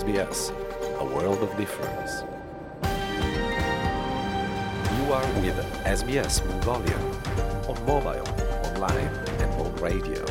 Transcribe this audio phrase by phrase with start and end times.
[0.00, 0.40] SBS,
[1.02, 2.12] a world of difference.
[4.96, 5.58] You are with
[6.00, 6.98] SBS Mongolia
[7.70, 8.28] on mobile,
[8.68, 10.22] online, and on radio.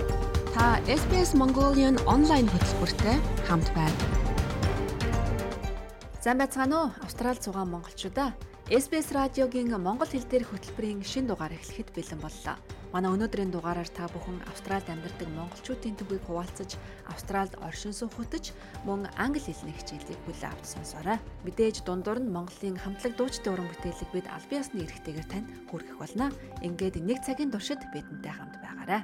[0.53, 0.67] Та
[0.99, 3.97] SBS Mongolian онлайн хөтөлбөртэй хамт байна.
[6.23, 6.89] Сайн байцгаана уу?
[7.05, 8.29] Австрал зугаан монголчуудаа.
[8.69, 12.57] SBS радиогийн монгол хэл дээрх хөтөлбөрийн шин дугаар эхлэхэд бэлэн боллоо.
[12.95, 16.79] Манай өнөөдрийн дугаараар та бүхэн Австралид амьдардаг монголчуудын төвийг хуваалцаж,
[17.11, 18.55] Австралид оршин суугч
[18.87, 21.19] мөн англи хэлний хичээлийг бүлээн авч сонсоорой.
[21.43, 26.31] Мэдээж дундуур нь Монголын хамтлаг дуучдын уран бүтээлийг бид аль биесны эрхтэйгээр танд хүргэх болно.
[26.63, 29.03] Ингээд нэг цагийн туршид бидэнтэй хамт байгаарай.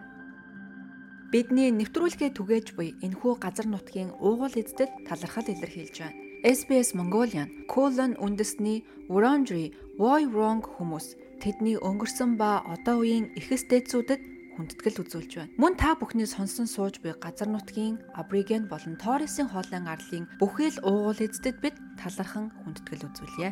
[1.36, 6.16] Бидний нэвтрүүлгээ түгээж буй энэхүү газар нутгийн уугуул эздэд талархал илэрхийлж байна.
[6.48, 14.22] SBS Mongolian Colon үндэсний Wurundjeri Woi Wurrung хүмүүс тэдний өнгөрсөн ба одоо үеийн эхэстэйцүүдэд
[14.56, 15.54] хүндэтгэл үзүүлж байна.
[15.58, 21.18] Мөн та бүхний сонсон сууж буй газар нутгийн Абориген болон Торресын хоолойн арлын бүхэл уугуул
[21.18, 23.50] эздэд бид талархан хүндэтгэл үзүүлье.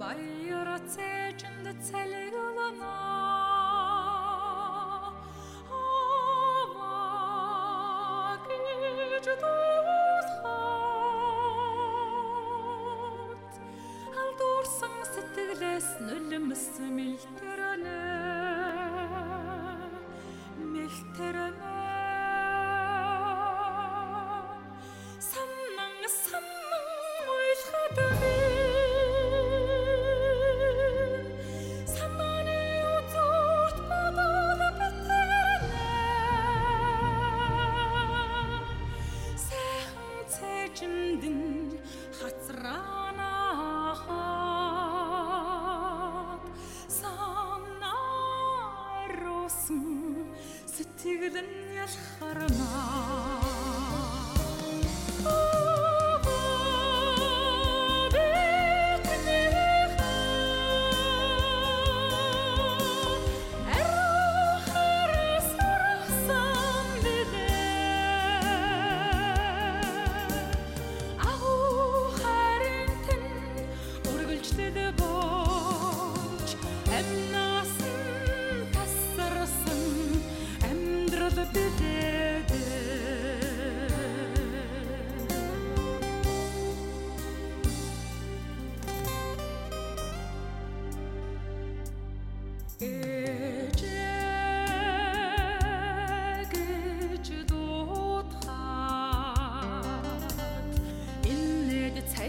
[0.00, 0.98] Bayrat
[1.34, 2.94] içinde tel yolana
[5.70, 6.96] Hava
[8.46, 11.12] gücü doğuz hat.
[14.14, 14.94] Hal dursun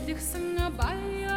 [0.10, 1.29] Sevdiksin bayağı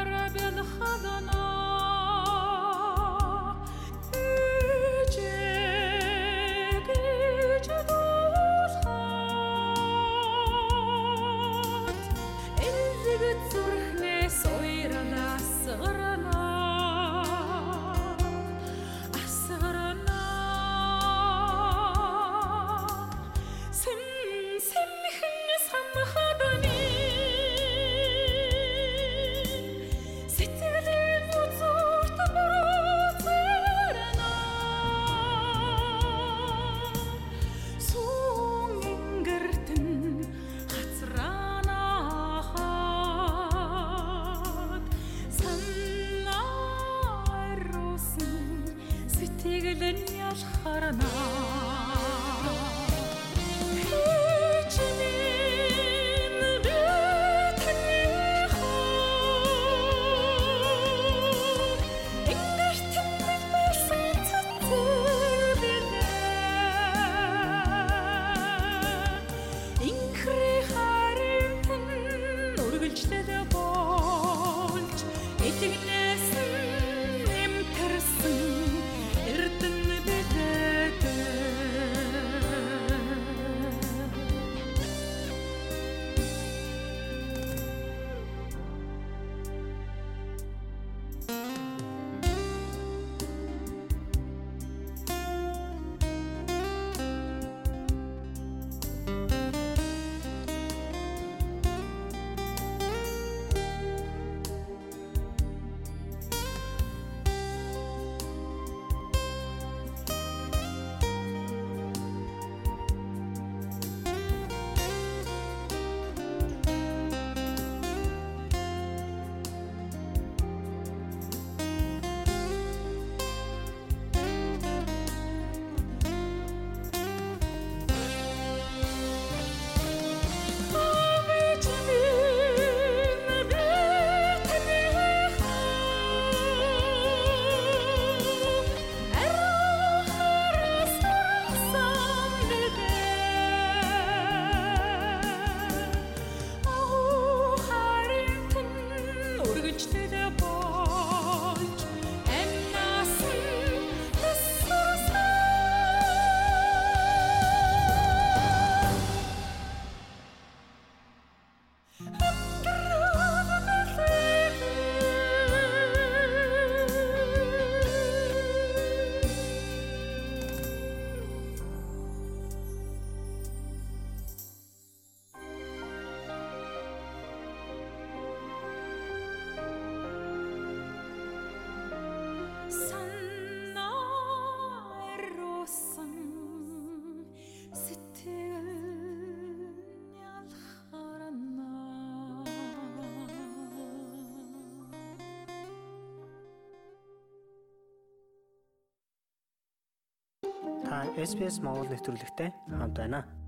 [201.17, 203.42] SPS Монгол нэвтрүүлэгтэй хамт байна.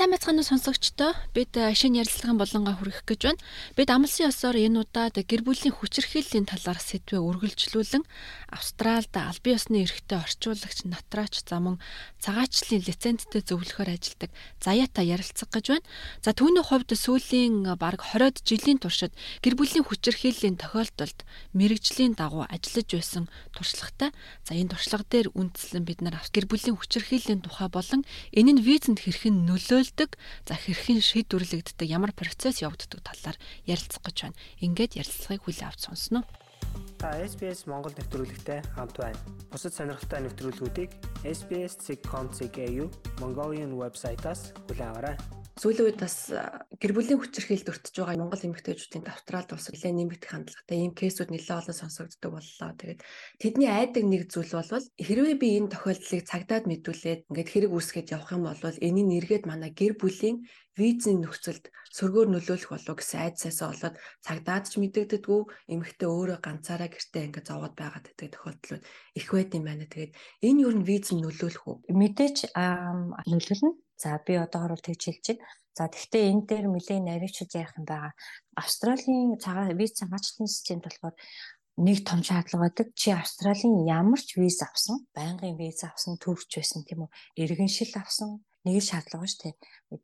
[0.00, 3.44] Сайн мэцхан сонсогчдоо бид э, шинэ ярилцлагын болонгаа хүргэх гэж байна.
[3.76, 8.08] Бид амлсан ёсоор энэ удаад гэр бүлийн хүчирхийллийн талаар сэдвээ үргэлжлүүлэн
[8.48, 11.76] Австралид албан ёсны эрхтэй орчуулагч Натраач замун
[12.16, 15.84] цагаачлалын лицензтэй зөвлөхөр ажилладаг Заяата ярилцах гэж байна.
[16.24, 19.12] За түүний хувьд сүүлийн э, бараг 20-од жилийн туршид
[19.44, 24.16] гэр бүлийн хүчирхийллийн тохиолдолд мэрэгжлийн дагуу ажиллаж байсан туршлагатай.
[24.48, 29.04] За энэ туршлага дээр үндэслэн бид нар гэр бүлийн хүчирхийллийн тухай болон энэ нь визэнд
[29.04, 30.16] хэрхэн нөлөө нөлөөлдөг
[30.46, 34.38] за хэрхэн шийдвэрлэгддэг ямар процесс явагддаг талаар ярилцах гэж байна.
[34.62, 36.22] Ингээд ярилцлагыг хүлээн авч сонсноо.
[37.00, 39.18] Та SBS Монгол нэвтрүүлэгтэй хамт байна.
[39.50, 40.90] Бусад сонирхолтой нэвтрүүлгүүдийг
[41.26, 42.58] SBS.com.cg
[43.18, 45.16] Mongolian вебсайтаас хүлээн аваарай
[45.60, 46.32] сүүлийн үед бас
[46.80, 51.60] гэр бүлийн хүчирхийлд өртөж байгаа Монгол эмэгтэйчүүдийн Австралид бас нэлээд нэмэгдэх хандлагатай ийм кейсүүд нэлээд
[51.60, 52.70] олон сонсогддог боллоо.
[52.80, 53.00] Тэгээд
[53.36, 58.32] тэдний айдаг нэг зүйл бол хэрвээ би энэ тохиолдлыг цагдаад мэдүүлээд ингээд хэрэг үүсгээд явах
[58.32, 60.48] юм бол энийг нэргээд манай гэр бүлийн
[60.80, 61.64] визийн нөхцөлд
[61.96, 65.40] сөргөөр нөлөөлөх болов гэсэн айдсаасаа болоод цагдаад ч мэдэгддэггүй
[65.74, 68.84] эмэгтэй өөрөө ганцаараа гэртээ ингээд зовоод байгаад байдаг тохиолдлууд
[69.20, 69.84] их байд юм байна.
[69.92, 70.12] Тэгээд
[70.48, 71.76] энэ юу н виз нь нөлөөлөх үү?
[72.00, 72.36] Мэдээж
[73.30, 75.44] нөлөөлнө За би одоогор бол тэгж хэлж байна.
[75.76, 78.12] За тэгвэл энэ дээр нэлээд наривчуд ярих юм байгаа.
[78.56, 81.16] Австралийн цагаан виз цагаачлалын системд болохоор
[81.76, 82.88] нэг том шаардлага байдаг.
[82.96, 87.10] Чи Австралийн ямар ч виз авсан, байнгын виз авсан, төвч байсан тийм үү?
[87.44, 89.54] Иргэншил авсан, нэг шаардлага шүү дээ.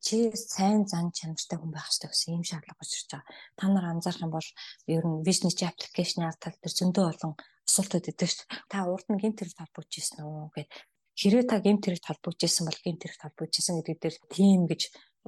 [0.01, 3.25] Чи сайн зан чанартай хүн байх хэрэгтэй гэсэн ийм шаардлага ирж байгаа.
[3.59, 4.49] Та нар анзаарах юм бол
[4.89, 7.33] ер нь бизнес аппликейшн тал дээр зөндөө олон
[7.69, 8.61] асуултууд өгдөг шүү дээ.
[8.73, 10.71] Та урд нь гинт хэрэг талбарч ирсэн үү гэд
[11.17, 14.83] хэрвээ та гемт хэрэгт холбогдчихсан бол гемт хэрэгт холбогдчихсан гэдэг дээр тийм гэж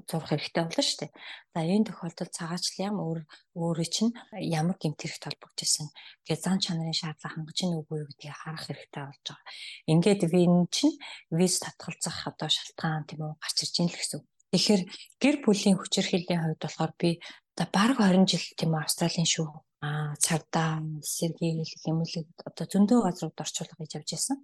[0.07, 1.12] зурх хэрэгтэй болно шүү дээ.
[1.55, 3.21] За энэ тохиолдолд цагаачлал ям өөр
[3.59, 5.88] өөрөө чинь ямар гемт хэрэгт холбогдчихсан
[6.28, 9.45] гэж зан чанарын шаардлага хангаж ийн үгүй юу гэдгийг харах хэрэгтэй болж байгаа.
[9.90, 10.95] Ингээд вин чинь
[11.35, 14.21] виз татгалзах одоо шалтгаан тийм үү гарч ирж ийн л гэсэн.
[14.52, 14.83] Тэгэхээр
[15.23, 17.11] гэр бүлийн хүчирхийллийн хувьд болохоор би
[17.59, 19.49] одоо баг 20 жил тийм үү Австралийн шүү
[19.81, 24.37] а цагдаа сэргийл хэмэлэг одоо зөндөө газрууд орчуулга хийж явж байсан.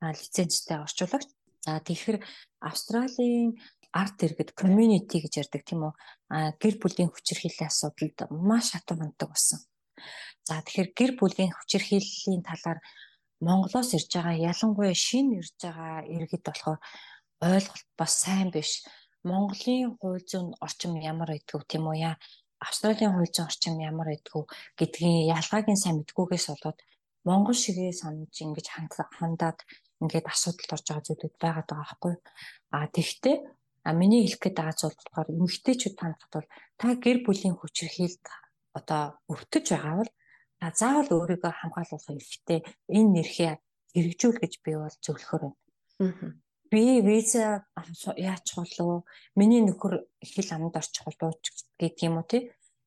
[0.00, 1.28] А лицензтэй орчуулагч.
[1.64, 2.18] За тэгэхээр
[2.64, 3.60] Австралийн
[3.92, 5.94] арт иргэд community гэж ярьдаг тийм үү?
[6.30, 9.60] А гэр бүлийн хүчирхийллийн асуудалд маш хатуу ханддаг болсон.
[10.46, 12.78] За тэгэхээр гэр бүлийн хүчирхийллийн талаар
[13.40, 16.78] Монголоос ирж байгаа ялангуяа шинэ ирж байгаа иргэд болохоор
[17.40, 18.84] ойлголт бас сайн биш.
[19.24, 22.16] Монголын хууль зүйн орчим ямар байдгүй тийм үү яа
[22.60, 24.44] Австралийн хууль зүйн орчим ямар байдгүй
[24.78, 26.78] гэдгийн ялгааг нь сайн мэдгүйгээс болоод
[27.28, 28.66] Монгол шигээ санаж ингэж
[29.18, 29.58] хандаад
[30.00, 32.14] ингээд асуудалд орж байгаа зүйлүүд байгаа байхгүй.
[32.72, 33.44] А тэгвэл
[33.86, 36.48] а миний хэлэх гээд байгаа зүйл болохоор эмэгтэйчүүд танахад бол
[36.80, 38.24] та гэр бүлийн хүчирхийлд
[38.78, 40.12] одоо өвтөж байгаа бол
[40.60, 42.60] та заавал өөрийгөө хамгаалуулах хэрэгтэй.
[42.98, 43.52] Энэ нэрхээ
[43.94, 45.58] хэрэгжүүл гэж би бол зөвлөхөр байна.
[46.70, 47.66] Би виза
[48.30, 49.94] яачих болов миний нөхөр
[50.32, 51.34] хэл амд орчих болов
[51.80, 52.42] гэдэг юм уу тий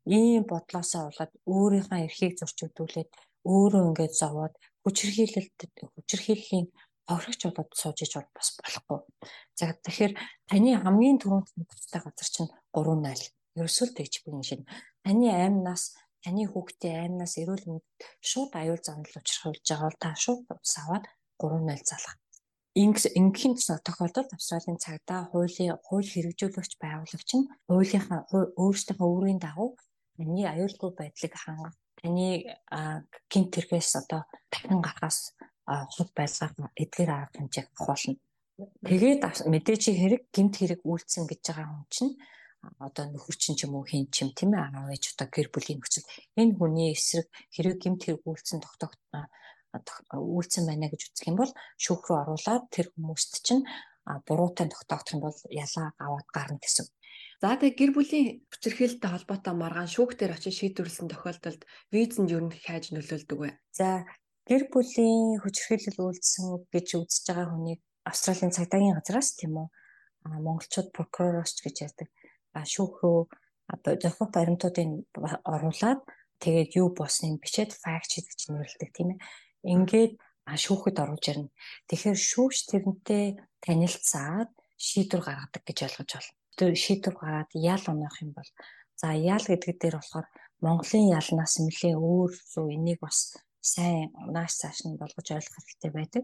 [0.08, 3.10] ийм бодлоосоо болоод өөрийнхөө эрхийг зөрчигдүүлээд
[3.54, 5.60] өөрөө ингээд зовоод хүчирхийлэлт
[5.96, 6.68] хүчирхийллийн
[7.08, 9.00] хохирогч болоод сууж иж бол бас болохгүй.
[9.58, 10.14] За тэгэхээр
[10.50, 14.66] таны хамгийн түрүүнд нөхцөлтэй газар чинь 3.0 ерөөсөө тэгж би энэ шинэ
[15.04, 15.84] таны аймнаас
[16.24, 17.86] таны хүүхдээ аймнаас эрүүл мэнд
[18.24, 21.06] шууд аюул занал учруулж байгаа бол та шууд саваад
[21.38, 22.16] 3.0 залах.
[22.74, 23.54] Ингийн
[23.86, 28.20] тохиолдолд Австралийн цагдаа хуулийн хууль хэрэгжүүлэгч байгуулагч нь хуулийнхаа
[28.58, 29.78] өөрсдийнхөө өөрийн дагуу
[30.18, 32.28] таны аюулгүй байдлыг хангах таны
[33.32, 36.54] гинт тэргээс одоо дахин гарахаас хол байлгах
[36.84, 38.20] эдгээр арга хэмжээг авахулна.
[38.86, 42.14] Тэгээд мэдээж хэрэг гинт хэрэг үйлцэн гэж байгаа хүн чинь
[42.86, 45.80] одоо нөхөр чинь ч юм уу хин чим тийм ээ аав ээж одоо гэр бүлийн
[45.82, 46.08] нөхцөл
[46.40, 49.28] энэ хүний эсрэг хэрэг гимт хэрэг үйлцэн тогтоогдно
[50.14, 51.52] үйлцэн байна гэж үзэх юм бол
[51.84, 53.64] шүүх рүү оруулаад тэр хүмүүст чинь
[54.28, 56.88] буруутай тогтоогдох юм бол ялаа аваад гарна гэсэн.
[57.42, 62.52] За тэгээ гэр бүлийн хүчирхээлтэй холбоотой маргаан шүүх дээр очиж шийдвэрлсэн тохиолдолд визэнд юу н
[62.54, 63.50] хайж нөлөөлдөг вэ?
[63.76, 64.08] За
[64.50, 69.68] гэр бүлийн хүчирхээлэл үйлдсэн гэж үзэж байгаа хүнийг Австралийн цагдаагийн газраас тийм үү
[70.46, 72.10] монголчууд прокуророос гэж ярьдаг
[72.74, 73.20] шүүх рүү
[74.04, 74.90] зөвхөн баримтуудыг
[75.54, 76.02] оруулаад
[76.44, 79.20] тэгээд юу босныг бичээд факт шийд гэж нэрлэдэг тийм ээ
[79.74, 81.56] ингээд шүүхэд оруулж ирнэ.
[81.88, 83.26] Тэгэхээр шүүгч тэрнтэй
[83.64, 86.36] танилцаад шийдвэр гаргадаг гэж ойлгож байна.
[86.60, 88.50] Тэр шийдвэр гаргаад ял унаах юм бол
[89.00, 90.28] за ял гэдэг дээр болохоор
[90.60, 96.24] Монголын ялнаас нэлээ өөр зүү энийг бас сайн нааш цааш нь болгож ойлгох хэрэгтэй байдаг.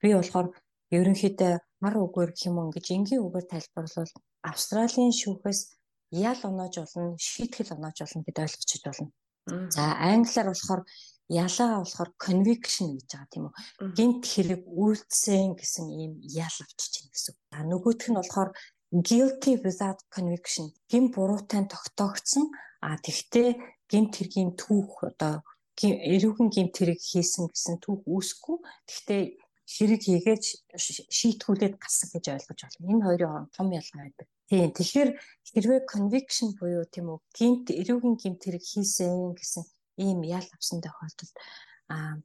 [0.00, 0.48] Би болохоор
[0.92, 1.52] ерөнхийдөө
[1.82, 4.14] мар үгээр гэх юм ингэж энгийн үгээр тайлбарлавал
[4.50, 5.60] Австралийн шүүхээс
[6.12, 9.10] ял оноож болно, шийтгэл оноож болно гэдээ ойлгочих болно.
[9.74, 10.82] За англиар болохоор
[11.28, 13.54] ялаа болохоор conviction гэж байгаа тийм үү.
[13.98, 17.34] Гинт хэрэг үйлдсэн гэсэн ийм ял авчиж байна гэсэн.
[17.56, 18.50] А нөгөөх нь болохоор
[19.06, 22.44] guilty without conviction гин буруутай тогтоогдсон
[22.86, 23.48] а тэгтээ
[23.90, 25.42] гинт хэргийн түүх одоо
[25.84, 29.22] эрүүхэн гинт хэрэг хийсэн гэсэн түүх үүсэхгүй тэгтээ
[29.66, 30.42] хэрэг хийгээд
[31.10, 32.90] шийтгүүлээд гасан гэж ойлгож байна.
[32.92, 34.28] Энэ хоёрын хооронд том ялгаа байдаг.
[34.46, 34.70] Тийм.
[34.72, 35.10] Тэгэхээр
[35.52, 39.64] хэрвээ conviction буюу тийм үү гинт эрүүгийн гинт хэрэг хийсэн гэсэн
[40.06, 41.34] ийм ял авсан тохиолдолд
[41.90, 42.16] а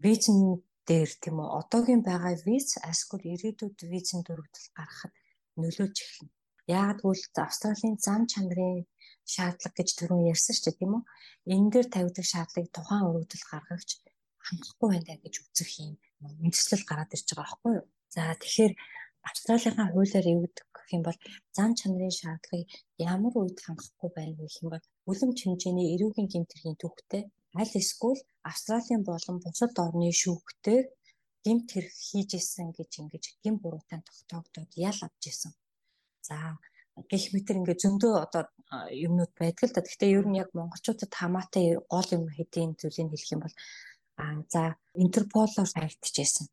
[0.00, 5.14] визэн дээр тийм үү одоогийн байгаа виз эсвэл ирээдүйд визэн дөрөвдөл гаргахад
[5.60, 6.32] нөлөөлж эхэлнэ.
[6.70, 8.86] Яагад гэвэл Австралийн зам чанарын
[9.32, 11.02] шаардлага гэж түрүүн ярьсан шүү дээ тийм үү?
[11.54, 13.90] Энэ дээр тавигдах шаардлагыг тухайн өргөдөл гаргагч
[14.46, 15.92] хангахгүй байна гэж үзэх юм
[16.44, 17.86] үндэслэл гараад ирж байгаа байхгүй юу?
[18.14, 18.72] За тэгэхээр
[19.30, 21.18] Австралийн хуулиар эвдэх гэх юм бол
[21.56, 22.68] зам чанарын шаардлагыг
[23.12, 27.22] ямар үед хангахгүй байна гэх юм бол үлэмж хэмжээний эрүүгийн гэмтэргийн төвхтэй
[27.60, 30.84] аль эсвэл Австралийн болон бусад орны шүүхтээр
[31.44, 35.52] гэмт хэрэг хийж исэн гэж ингэж гэм буруутай тогтоогдоод ял авч исэн.
[36.28, 36.56] За
[37.10, 38.42] гэх мэтэр ингээ зөндөө одоо
[39.06, 39.84] юмнууд байдаг л да.
[39.84, 43.56] Гэхдээ ер нь яг монголчуудад хамаатай гол юм хэдийн зүйлийг хэлэх юм бол
[44.22, 44.62] аа за
[45.04, 46.46] Интерполоор хайгдчихсэн.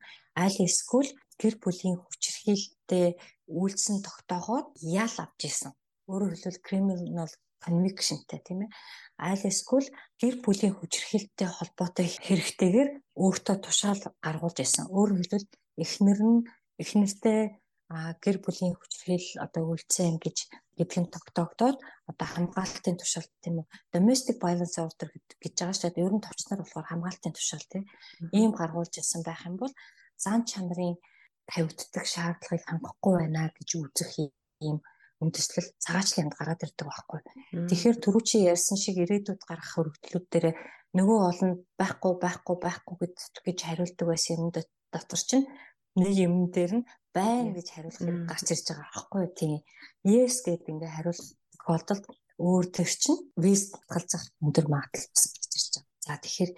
[0.43, 1.11] Аль эсвэл
[1.41, 3.07] гэр бүлийн хүчирхийлэлтэй
[3.59, 4.67] үйлсэн тогтооход
[5.03, 5.71] ял авч исэн.
[6.09, 7.31] Өөрөөр хэлбэл criminal
[7.63, 8.71] convictionтэй тийм ээ
[9.19, 9.87] аль эсвэл
[10.21, 14.85] гэр бүлийн хүчирхээлтэй холбоотой хэрэгтэйгээр өөртөө тушаал гаргуулж исэн.
[14.87, 15.47] Өөрөөр хэлбэл
[15.83, 16.39] эхнэр нь
[16.81, 17.39] эхнэртэй
[17.89, 20.37] гэр бүлийн хүчирхийл одоо үйлцэн гэж
[20.77, 21.77] гэдг нь тогтоогдоод
[22.09, 25.09] одоо хамгаалтын тушаалт тийм үү domestic violence order
[25.41, 26.05] гэж байгаа шүү дээ.
[26.05, 27.83] Ер нь товчноор болохоор хамгаалтын тушаал тийм
[28.37, 29.73] ийм гаргуулж исэн байх юм бол
[30.23, 31.01] зан чанарын
[31.49, 34.11] тавигддаг шаардлагыг хангахгүй байна гэж үзэх
[34.69, 34.77] юм
[35.19, 37.19] үндэслэл цагаачлалд гараад ирдэг байхгүй.
[37.67, 40.45] Тэгэхээр түрүү чи ярьсан шиг ирээдүйд гарах хөргөдлүүд дээр
[40.95, 42.95] нөгөө олон байхгүй байхгүй байхгүй
[43.45, 44.49] гэж хариулдаг байсан юм
[44.93, 45.49] дотор чинь
[45.99, 49.59] нэг юм дээр нь байн гэж хариулах хэрэг гарч ирж байгаа байхгүй тийм.
[50.05, 52.05] Yes гэдэг ингээ хариулах тохиолдолд
[52.39, 55.87] өөр төр чинь виз татгалзах өндөр магадлал бас гарч ирж байгаа.
[56.05, 56.51] За тэгэхээр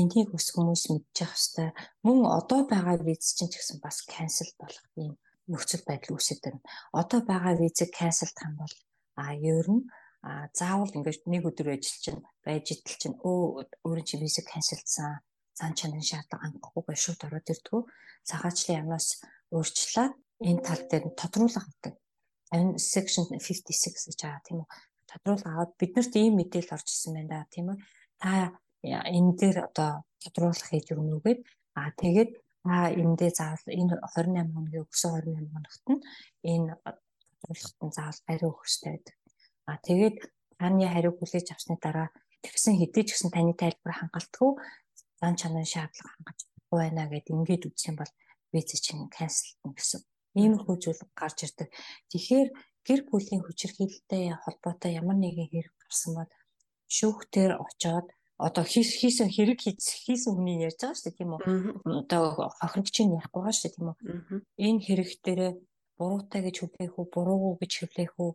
[0.00, 1.72] энийг ус хүмүүс мэдчих хэвээр
[2.04, 5.14] мөн одоо байгаа виз чинь ч гэсэн бас cancel болох юм
[5.50, 6.60] нөхцөл байдал үүсэж байна.
[6.92, 8.74] Одоо байгаа визэг cancelдах юм бол
[9.20, 9.84] а ер нь
[10.22, 15.20] а заавал ингээд нэг өдөр ажил чинь байж идэл чинь өө өөрийн чи визэг cancelдсан
[15.58, 17.80] цаан чанарын шаардлага хангахгүй гэж шууд ороод ирдгүү
[18.28, 19.08] цагаачлын ямнаас
[19.56, 20.14] өөрчлөөд
[20.48, 21.94] энэ тал дээр тодруулга авдаг.
[22.56, 24.68] Энэ section 56 гэж байгаа тийм үү.
[25.10, 27.78] Тодруулга аваад биднэрт ийм мэдээлэл орж исэн байна да тийм үү.
[28.20, 28.30] Та
[28.82, 29.90] энэ дээр одоо
[30.22, 31.40] тодруулах хийж өгнө үгээд
[31.78, 32.32] а тэгээд
[32.64, 36.00] а эндээ заавал энэ 28 хоногийн өгсөн 28 хоногт нь
[36.52, 36.68] энэ
[37.42, 39.16] тодорхойлолт нь заавал хариу өгөх хэрэгтэй байдаг.
[39.70, 40.18] А тэгээд
[40.60, 42.08] таны хариу хүлээж авсны дараа
[42.44, 44.50] тэгсэн хэдий ч гэсэн таны тайлбар хангалтгүй
[45.18, 48.12] зан чанарын шаардлага хангаж чадахгүй байна гэд ингээд үзэх юм бол
[48.52, 50.00] виз чинь канселтна гэсэн.
[50.38, 51.68] Иймэрхүү зүйл гарч ирдэг.
[52.10, 52.48] Тэгэхээр
[52.86, 56.30] гэр бүлийн хүчирхийлэлтэй холбоотой ямар нэгэн хэрэг гарсан бол
[56.96, 58.06] шүүхтэр очоод
[58.42, 61.42] одоо хийсэн хэрэг хийсэн хүний ярьж байгаа шүү дээ тийм үү.
[62.02, 62.22] Одоо
[62.58, 63.98] хохирогчийн ярихгүй байгаа шүү дээ тийм үү.
[64.66, 65.42] Энэ хэрэг дээр
[65.98, 68.32] буруутай гэж хүлээх үү, буруугүй гэж хүлээх үү,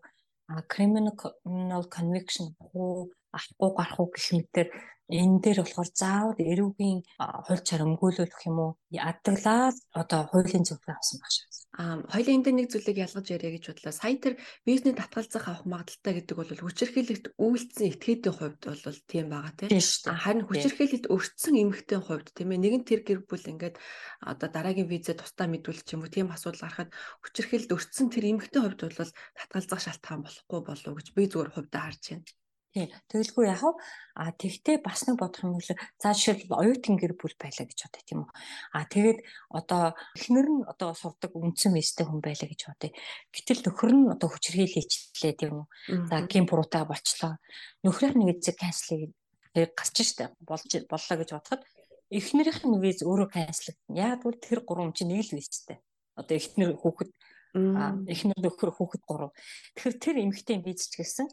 [0.72, 4.68] criminal conviction уу, авахгүй гарах уу гэх мэтэр
[5.08, 7.00] энэ дээр болохоор заавал эрүүгийн
[7.48, 11.38] хууль чар өмгөөлөх юм уу ядглаа одоо хуулийн зөвлөгөө авсан багш.
[11.80, 13.96] Аа хоёлын энэ нэг зүйлийг ялгаж яриа гэж бодлоо.
[13.96, 14.36] Сая тэр
[14.68, 19.72] бизнес татгалзах авах магадaltaй гэдэг бол хүчирхийлэлт үйлдэлсэн этгээдийн хувьд бол тийм байгаа тийм.
[20.12, 23.80] Харин хүчирхийлэлт өртсөн эмэгтэй хувьд тийм ээ нэгэн тэр гэр бүл ингээд
[24.28, 26.92] одоо дараагийн визэ тусдаа мэдүүлэх юм уу тийм асуудал гарахад
[27.24, 31.84] хүчирхийлэлт өртсөн тэр эмэгтэй хувьд бол татгалзах шалтгаан болохгүй болов уу гэж би зүгээр хувьдаа
[31.88, 32.28] харж байна.
[32.76, 32.92] Тий.
[33.08, 33.72] Тэгэлгүй яах вэ?
[34.20, 38.04] А тэгтээ бас нэг бодох юм бол за жишээлбэл оюутан гэр бүл байлаа гэж бодъё
[38.04, 38.32] тийм үү.
[38.76, 39.20] А тэгээд
[39.50, 39.84] одоо
[40.20, 42.92] эхнэр нь одоо сурдаг үндсэн мэстэй хүн байлаа гэж бодъё.
[43.32, 45.66] Гэтэл нөхөр нь одоо хүчрхийл хийчлээ тийм үү.
[46.12, 47.40] За гин буруутай болчлоо.
[47.88, 49.16] Нөхрийнх нь визэг канцлыг
[49.56, 51.64] гарч штэ болж боллоо гэж бодоход
[52.12, 53.96] эхнэрийнх нь виз өөрөө канцлагдана.
[53.96, 55.80] Яг бол тэр гурван чинь нэг л визтэй.
[56.20, 57.10] Одоо эхнэр хүүхэд
[57.56, 59.32] эхнэр нөхөр хүүхэд гурав.
[59.76, 61.28] Тэгэхээр тэр эмэгтэй виз ч гэсэн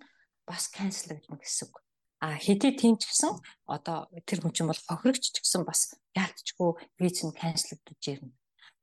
[0.47, 1.85] бас канцелагдана гэсэн үг.
[2.25, 3.37] А хэдий тийм ч гэсэн
[3.69, 6.71] одоо тэр хүн чинь бол хохирогч ч гэсэн бас яалтчгүй
[7.01, 8.33] виз нь канцелдаж ирнэ.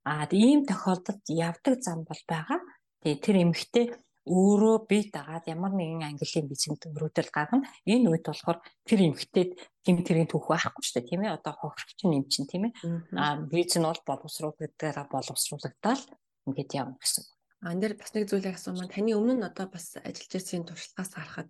[0.06, 2.60] А ийм тохиолдолд явдаг зам бол байгаа.
[3.02, 3.86] Тэгээ тэр эмэгтэй
[4.30, 7.66] өөрөө бие дагаад ямар нэгэн английн визэнд өрөөдөл гаргана.
[7.90, 9.52] Энэ үед болохоор тэр эмэгтэйд
[9.82, 11.36] тэм тэрийн түүх байхгүй шүү дээ тийм ээ.
[11.42, 12.74] Одоо хохирогч юм чинь тийм ээ.
[13.18, 16.02] А виз нь бол боловсруулагдаараа боловсруулагдаад
[16.46, 17.30] ингээд явна гэсэн үг.
[17.62, 21.12] А энэ дээр бас нэг зүйлийг асуумаа таны өмнө нь одоо бас ажиллаж байсан туршлагаас
[21.14, 21.50] харахад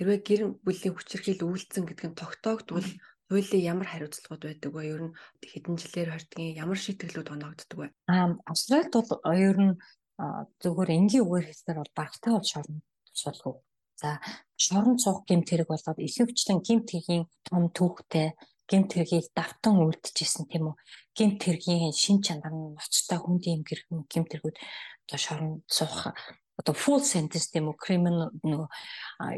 [0.00, 2.88] хэрвээ гэр бүлийн хүчирхийл үйлцэн гэдэг нь тогтоогдвол
[3.28, 4.82] хуулийн ямар хариуцлагууд байдаг вэ?
[4.88, 7.88] Ер нь хэдэн жилээр хордгийн ямар шийтгэлүүд оногддог вэ?
[8.08, 9.74] Аа Австралид бол ер нь
[10.62, 12.80] зөвхөн энгийн үгээр хэлсээр бол багтаа бол шорон
[13.12, 13.54] тусалгүй.
[14.00, 14.08] За
[14.56, 18.32] шорон цуух гэмт хэрэг болоод ихэвчлэн гэмт хэргийн том түүхтэй
[18.68, 20.76] гэмт хэргийг давтан үлдчихсэн тийм үү.
[21.16, 24.56] Гэмт хэргийн шин чанар нь ноцтой хүндийн гэрхэн гэмт хэрэгүүд
[25.08, 26.12] одоо шорон цуух
[26.60, 28.68] одоо full sentence тийм үү criminal нөгөө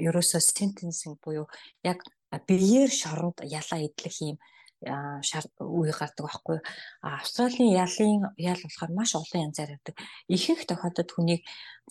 [0.08, 1.46] ерөөсөө sentencing буюу
[1.86, 2.02] яг
[2.48, 4.38] биеэр шоронд ялаа идэх юм
[4.80, 6.58] үе гардаг байхгүй.
[7.04, 9.96] Австралийн ялын ял болохоор маш олон янзаар явдаг.
[10.28, 11.42] Ихэнх тохиолдолд хүнийг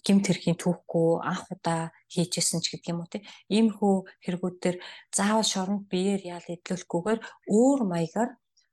[0.02, 3.24] гэмт хэргийн түүхгүй анх удаа хийжсэн ч гэдэг юм уу тийм.
[3.54, 3.94] Иймэрхүү
[4.26, 4.78] хэрэгүүдээр
[5.14, 8.32] заавал шоронд биеэр ял идэлхгүйгээр өөр маягаар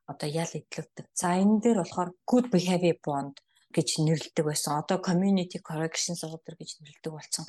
[0.08, 1.06] одоо ял идэлдэг.
[1.12, 3.36] За энэ дээр болохоор good behavior bond
[3.74, 4.80] гэж нэрлэдэг байсан.
[4.80, 7.44] Одоо community corrections order гэж нэрлэдэг болсон.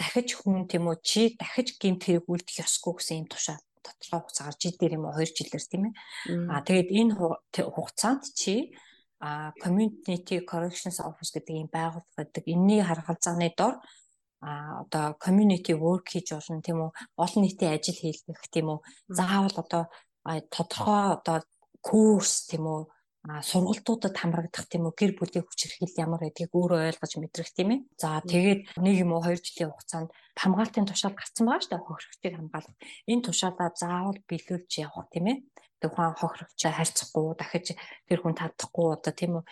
[0.00, 4.56] Дахиж хүн тийм үү чи дахиж гэмт хэрэг үлдэх ёсгүй гэсэн юм тушаал тодорхой хугацаагаар
[4.62, 5.94] жил дээр юм уу 2 жилээр тийм ээ.
[6.52, 7.12] Аа тэгээд энэ
[7.76, 8.54] хугацаанд чи
[9.20, 13.74] а community corrections office гэдэг ийм байгууллага гэдэг энэний харгалзааны дор
[14.40, 16.90] а одоо community work хийж болно тийм үү
[17.20, 18.80] олон нийтийн ажил хийх тийм үү.
[19.18, 19.82] Заавал одоо
[20.24, 21.36] тодорхой одоо
[21.84, 22.80] курс тийм үү
[23.20, 27.80] сургалтуудад хамрагдах тийм үү гэр бүлийн хүчирхийл ямар байдгийг өөрөө ойлгож мэдрэх тийм ээ.
[28.00, 30.08] За тэгээд нэг юм уу 2 жилийн хугацаанд
[30.40, 32.76] хамгаалтын тушаал гарсан байгаа шүү дээ хохирогчдыг хамгаалах.
[33.12, 35.36] Энэ тушаалаа заавал биелүүлж явах тийм ээ.
[35.84, 37.66] Тэг хүн хохирогчоо харьцахгүй дахиж
[38.08, 39.44] тэр хүн татахгүй одоо тийм үү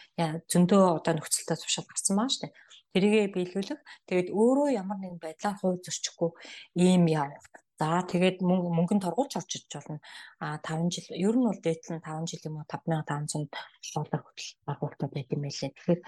[0.48, 2.52] зөндөө одоо нөхцөлтэй тушаал гарсан шүү дээ.
[2.96, 3.80] Тэрийгэ биелүүлэх.
[4.08, 6.30] Тэгээд өөрөө ямар нэгэн байдлаар хууль зөрчихгүй
[6.72, 7.44] ийм явах
[7.78, 10.02] За тэгээд мөнгө мөнгөнд торгуулж орж иж болно.
[10.42, 13.46] А 5 жил ер нь бол дээдлэн 5 жил юм уу 5500
[13.94, 15.70] доллар хүртэл агуултаа байт юм байлээ.
[15.70, 16.00] Тэгэхээр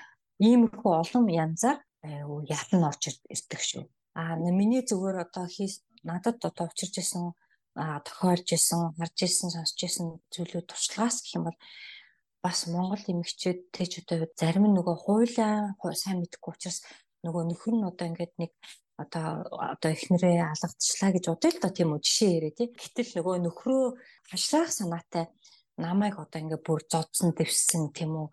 [0.46, 3.84] иймэрхүү олон янзаар ятн орж ирдэг шүү.
[4.18, 7.38] А миний зүгээр одоо хийс надад одоо учирч исэн
[7.76, 11.58] тохиолж исэн, харж исэн, сонсч исэн зүйлүүд туршлагаас гэх юм бол
[12.42, 16.82] бас Монгол эмэгчүүд тэж одоо зарим нөгөө хуулиа сайн мэдэхгүй учраас
[17.22, 18.50] нөгөө нөхөр нь одоо ингээд нэг
[19.02, 22.68] одоо одоо эхнэрээ алгадчлаа гэж удаа л да тийм үү жишээ яриа тий.
[22.68, 23.84] Гэтэл нөгөө нөхрөө
[24.30, 25.24] хашраах санаатай
[25.80, 28.28] намайг одоо ингээ бүр зодсон дэвссэн тийм үү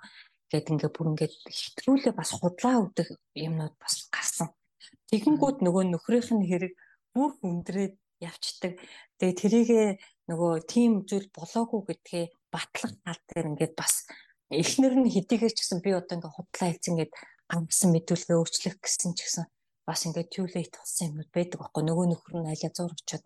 [0.51, 4.51] гэд ингээ бүр ингээ хэтрүүлээ бас худлаа өгдөх юмнууд бас гарсан.
[5.11, 6.73] Тэгэнгүүт нөгөө нөхрийнх нь хэрэг
[7.15, 8.73] бүр хүндрээд явцдаг.
[9.19, 9.87] Тэгээ тэрийгээ
[10.27, 14.07] нөгөө тийм зүйл болоогүй гэдгээ батлах тал дээр ингээд бас
[14.51, 17.13] эхнэр нь хэдийгээр ч гэсэн би одоо ингээ худлаа хэлсэн гээд
[17.47, 19.45] гамсан мэдүүлгээ өөрчлөх гэсэн ч гэсэн
[19.87, 21.83] бас ингээд too late болсон юмуд байдаг байхгүй.
[21.87, 23.23] Нөгөө нөхөр нь айлаа зур очиод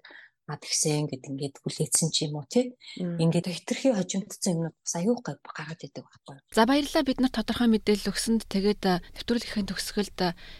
[0.48, 2.78] ад гисэн гэд ингээд хүлээсэн ч юм уу тий.
[2.98, 6.38] Ингээд хитрхи хожимдсан юмнууд бас аюул гай гараад идэг байхгүй.
[6.54, 8.84] За баярлалаа бид нар тодорхой мэдээлэл өгсөнд тэгээд
[9.18, 10.20] нэвтрүүлгийн төгсгөлд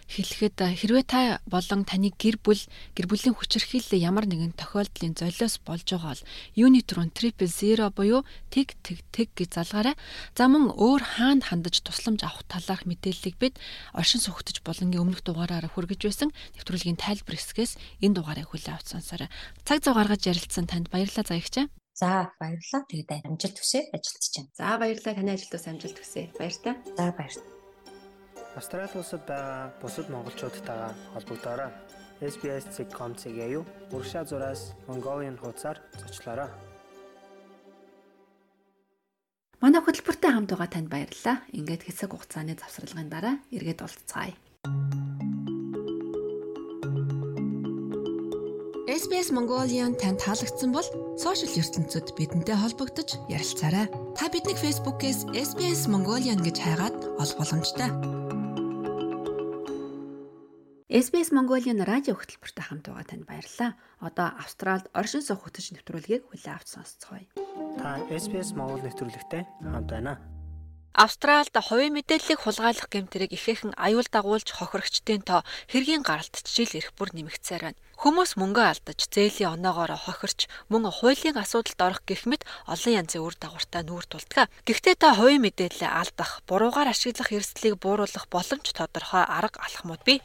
[0.10, 2.62] хэлэхэд хэрвээ та болон таны гэр бүл
[2.96, 6.24] гэр бүлийн хүчирхийлэл ямар нэгэн тохиолдлын золиос болж байгаа бол
[6.56, 9.96] юнит руу triple zero буюу тэг тэг тэг гэж залгаарай.
[10.38, 13.56] За мөн өөр хаанд хандаж тусламж авах талаарх мэдээллийг бид
[13.94, 19.30] оршин суугтаж болонгийн өмнөх дугаараараа хүргэж байсан нэвтрүүлгийн тайлбар хэсгээс энэ дугаарыг хүлээн авч сонсоорой.
[19.72, 21.72] Цаг зав гаргаж ярилцсан танд баярлалаа заягчаа.
[21.96, 22.84] За баярлалаа.
[22.92, 24.52] Тэгээд амжилт хүсье ажилтж чинь.
[24.52, 26.28] За баярлалаа таны ажилд амжилт хүсье.
[26.36, 26.76] Баяртай.
[27.00, 27.56] За баярлалаа.
[28.60, 31.72] Австрали улсад байгаа бусад монголчуудтайгаа холбогдоорой.
[32.20, 33.64] SBS.com.cg-ийг
[33.96, 36.52] уршаа зураас Mongolian хуудасаар зочлоорой.
[39.64, 41.48] Манай хөтөлбөртэй хамт байгаа танд баярлалаа.
[41.56, 44.36] Ингээд хэсэг хугацааны завсралгын дараа эргээд уулзцаая.
[49.22, 53.86] SBS Mongolian танд таалагдсан бол сошиал ертөнцид бидэнтэй холбогдож ярилцаарай.
[54.18, 57.90] Та биднийг Facebook-ээс SBS Mongolian гэж хайгаад олох боломжтой.
[60.90, 63.78] SBS Mongolian радио хөтөлбөртэй хамт байгаа танд баярлалаа.
[64.02, 67.30] Одоо Австралид оршин суух хөтөч нэвтрүүлгийг хүлээн авч сонсцгоё.
[67.78, 70.18] Та SBS Монгол нэвтрүүлэгтэй хамт байна.
[70.92, 77.16] Австралид хувийн мэдээллийг хулгайлах гэмтрийг ихээхэн аюул дагуулж хохирогчдын тоо хэргийн гаралт жил ирэх бүр
[77.16, 77.80] нэмэгдсээр байна.
[77.96, 83.36] Хүмүүс мөнгө алдаж, зээлийн оноогоор хохирч, мөн хуулийн асуудалд орох гэх мэт олон янзын үр
[83.40, 84.52] дагавартай нүүр тулдаг.
[84.68, 90.20] Гэхдээ та хувийн мэдээлэлээ алдах, буруугаар ашиглах эрсдлийг бууруулах боломж тодорхой арга алхмууд бий.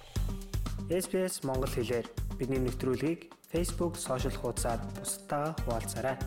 [0.90, 2.10] SBS Монгол хэлээр
[2.42, 6.18] бидний нэвтрүүлгийг Facebook сошиал хуудасаар бусдаа хуваалцаарай.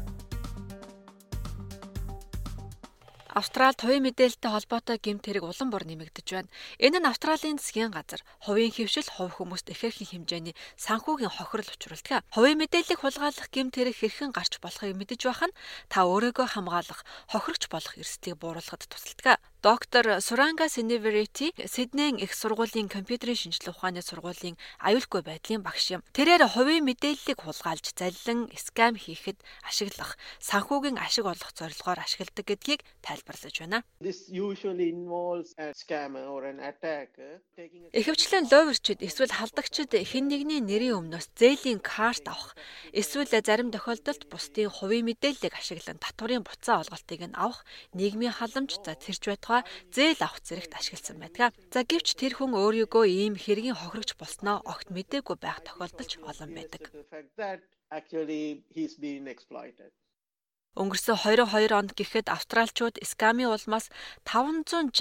[3.29, 6.49] Австралид хувийн мэдээлэлтэй холбоотой гэмт хэрэг улам бүр нэмэгдэж байна.
[6.81, 12.25] Энэ нь Австралийн засгийн газар хувийн хөвшил хувь хүмүүст ихээхэн хэмжээний санхүүгийн хохирол учруулдаг.
[12.33, 15.57] Хувийн мэдээллийг хулгайлах гэмт хэрэг хэрхэн гарч болохыг мэдэж байх нь
[15.93, 19.37] та өөрийгөө хамгаалах, хохирогч болох эрсдлийг бууруулахад тусалдаг.
[19.61, 26.01] Доктор Суранга Синеверити Сиднейн их сургуулийн компьютерийн шинжилгээ ухааны сургуулийн аюулгүй байдлын багш юм.
[26.15, 29.35] Тэрээр хувийн мэдээллийг хулгайлж заллин скам хийхэд
[29.67, 33.83] ашиглах санхүүгийн ашиг олох зорилгоор ашигладаг гэдгийг тайлбарлаж байна.
[37.99, 42.55] Ихэвчлэн ловерчид эсвэл халдагчид хэн нэгний нэрийн өмнөөс зээлийн карт авах
[42.95, 48.95] эсвэл зарим тохиолдолд бусдын хувийн мэдээллийг ашиглан татварын буцаа олголтыг нь авах нийгмийн халамж за
[48.95, 49.63] тэрч байтугай
[49.95, 51.53] зээл авах зэрэгт ашигласан байдаг.
[51.73, 56.81] За гэвч тэр хүн өөрийгөө ийм хэргийн хохирогч болсноо огт мэдээгүй байх тохиолдолч олон байдаг.
[57.91, 59.91] actually he's being exploited.
[60.77, 63.89] Өнгөрсөн 22 онд гэхэд австралчууд скамын улмаас
[64.21, 64.93] 568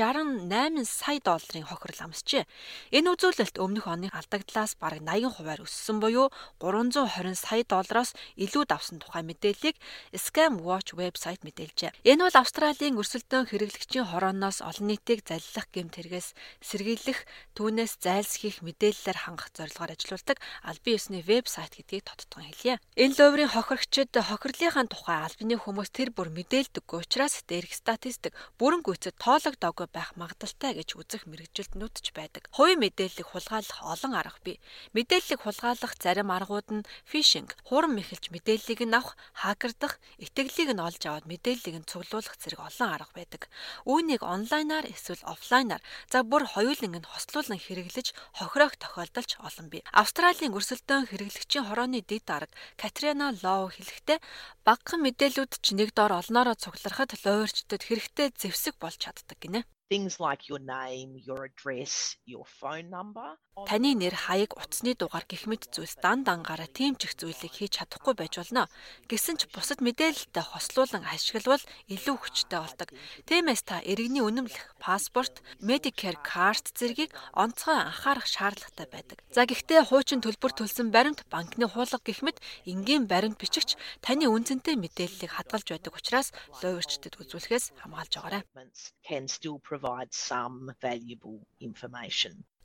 [0.88, 2.48] сая долларын хохирол амсжээ.
[2.96, 8.96] Энэ үзүүлэлт өмнөх оны алдагдлаас бараг 80 хувиар өссөн буюу 320 сая доллароос илүү давсан
[9.04, 9.76] тухай мэдээллийг
[10.16, 11.92] Scam Watch вебсайт мэдээлжээ.
[12.00, 16.33] Энэ бол Австралийн өрсөлдөөн хэрэглэгчийн хорооноос олон нийтийг заллах гэмт хэрэгээс
[16.64, 22.81] сэргийлэх, түүнээс зайлсхийх мэдээллээр хангах зорилгоор ажилуулдаг албан ёсны вебсайт гэдгийг тодтгон хэлье.
[22.96, 29.18] Энэ ловрын хохирогчид хохирлынхаа тухай албаны хүмүүс тэр бүр мэдээлдэггүй учраас дээрх статистик бүрэн гүйцэд
[29.18, 32.47] тоологдоогүй байх магадaltaй гэж үзэх мэрэгжилтнүүд ч байдаг.
[32.55, 34.59] Хувийн мэдээллийг хулгайлах олон арга бий.
[34.94, 41.03] Мэдээллийг хулгайлах зарим аргууд нь фишинг, хуран мэхэлж мэдээллийг нь авах, хакердах, итгэлийг нь олж
[41.07, 43.42] аваад мэдээллийг нь цуглуулах зэрэг олон арга байдаг.
[43.85, 49.83] Үүнийг онлайнаар эсвэл офлайнаар за бүр хоёуланг нь хослуулан хэрэглэж хохироох тохиолдолч олон бий.
[49.92, 54.18] Австралийн өрсөлдөөн хэрэглэгчийн хорооны дэд дарга Катрина Лоу хэлэхдээ
[54.66, 59.64] багахан мэдээллүүд ч нэг дор олноороо цугларахад ловерчдод хэрэгтэй зэвсэг болж чаддаг гинэ.
[59.88, 63.28] things like your name, your address, your phone number.
[63.66, 67.81] Таны нэр, хаяг, утасны дугаар гэх мэт зүйлс дан дангаараа тийм ч их зүйлийг хийж
[67.81, 68.68] чадахгүй байж болно.
[69.11, 72.88] Гэсэн ч бусад мэдээлэлтэй хослуулан ашиглавал илүү хүчтэй болдог.
[73.27, 79.18] Тиймээс та иргэний үнэмлэх, паспорт, Medicare card зэргийг онцгой анхаарах шаардлагатай байдаг.
[79.33, 84.77] За гэхдээ хуучин төлбөр төлсөн баримт, банкны хуулга гэх мэт энгийн баримт бичигч таны үнцэнтэй
[84.77, 86.29] мэдээллийг хадгалж байдаг учраас
[86.62, 88.42] ловерчдэд үзүүлэхээс хамгаалж байгаарай.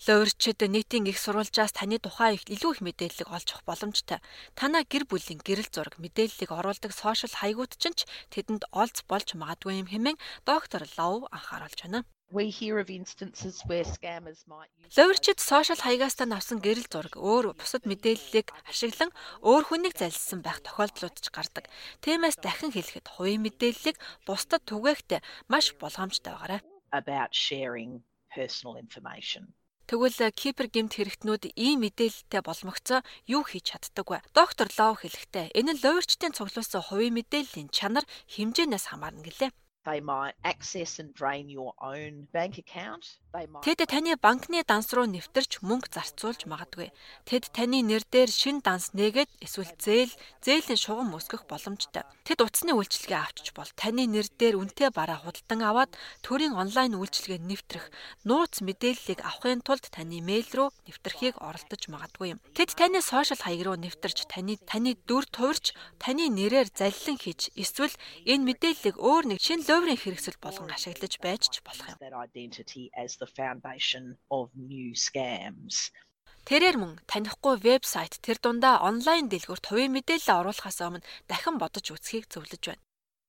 [0.08, 4.20] Ловерчид нийтийн их сурвалжаас таны тухай их илүү их мэдээлэл олж авах боломжтой.
[4.58, 8.04] Танаа гэр бүлийн гэрэл зураг мэдээллийг оруулдаг сошиал хаягууд ч
[8.34, 12.04] тэдэнд олз болж магадгүй юм хэмээн доктор Лов анхааруулж байна.
[12.34, 17.16] We hear of instances where scammers might use Ловерчид сошиал хаягаас та авсан гэрэл зураг
[17.16, 19.14] өөр бусад мэдээллийг ашиглан
[19.46, 21.70] өөр хүнийг залилсан байх тохиолдлууд ч гардаг.
[22.04, 26.62] Тиймээс дахин хэлэхэд хувийн мэдээллийг бусдад түгээхдээ маш болгоомжтой байгаарай.
[26.94, 29.54] about sharing personal information.
[29.94, 34.26] Тэгвэл кипер гемт хэрэгтнүүд ийм мэдээлэлтэй боломгцоо юу хийж чаддаг вэ?
[34.34, 38.02] Доктор Лов хэлэхдээ энэ нь ловерчдын цуглуулсан хувийн мэдээллийн чанар
[38.34, 39.54] хэмжээнээс хамаарна гэлээ.
[39.86, 43.22] They might access and drain your own bank account.
[43.34, 46.94] Тэд таны банкны данс руу нэвтэрч мөнгө зарцуулж магадгүй.
[47.26, 50.14] Тэд таны нэр дээр шин данс нээгээд эсвэл зээл,
[50.46, 52.06] зээлийн шугам өсгөх боломжтой.
[52.30, 55.92] Тэд утасны үйлчилгээ авчиж бол таны нэр дээр үнэтэй бараа худалдан аваад
[56.22, 57.90] төрийн онлайн үйлчилгээ нэвтрэх,
[58.22, 62.40] нууц мэдээллийг авахын тулд таны мэйл рүү нэвтрхийг оролдож магадгүй юм.
[62.54, 67.98] Тэд таны сошиал хаяг руу нэвтэрч таны таны дүр туурч таны нэрээр заллин хийж эсвэл
[68.30, 71.98] энэ мэдээллийг өөр нэг шин ловрын хэрэгсэл болгон ашиглаж байж ч болох юм.
[73.24, 74.04] The foundation
[74.38, 75.76] of new scams.
[76.44, 82.28] Тэрээр мөн танихгүй вебсайт тэр дундаа онлайн дэлгүүрт хувийн мэдээлэл оруулахаас өмнө дахин бодож үзхийг
[82.28, 82.84] зөвлөж байна.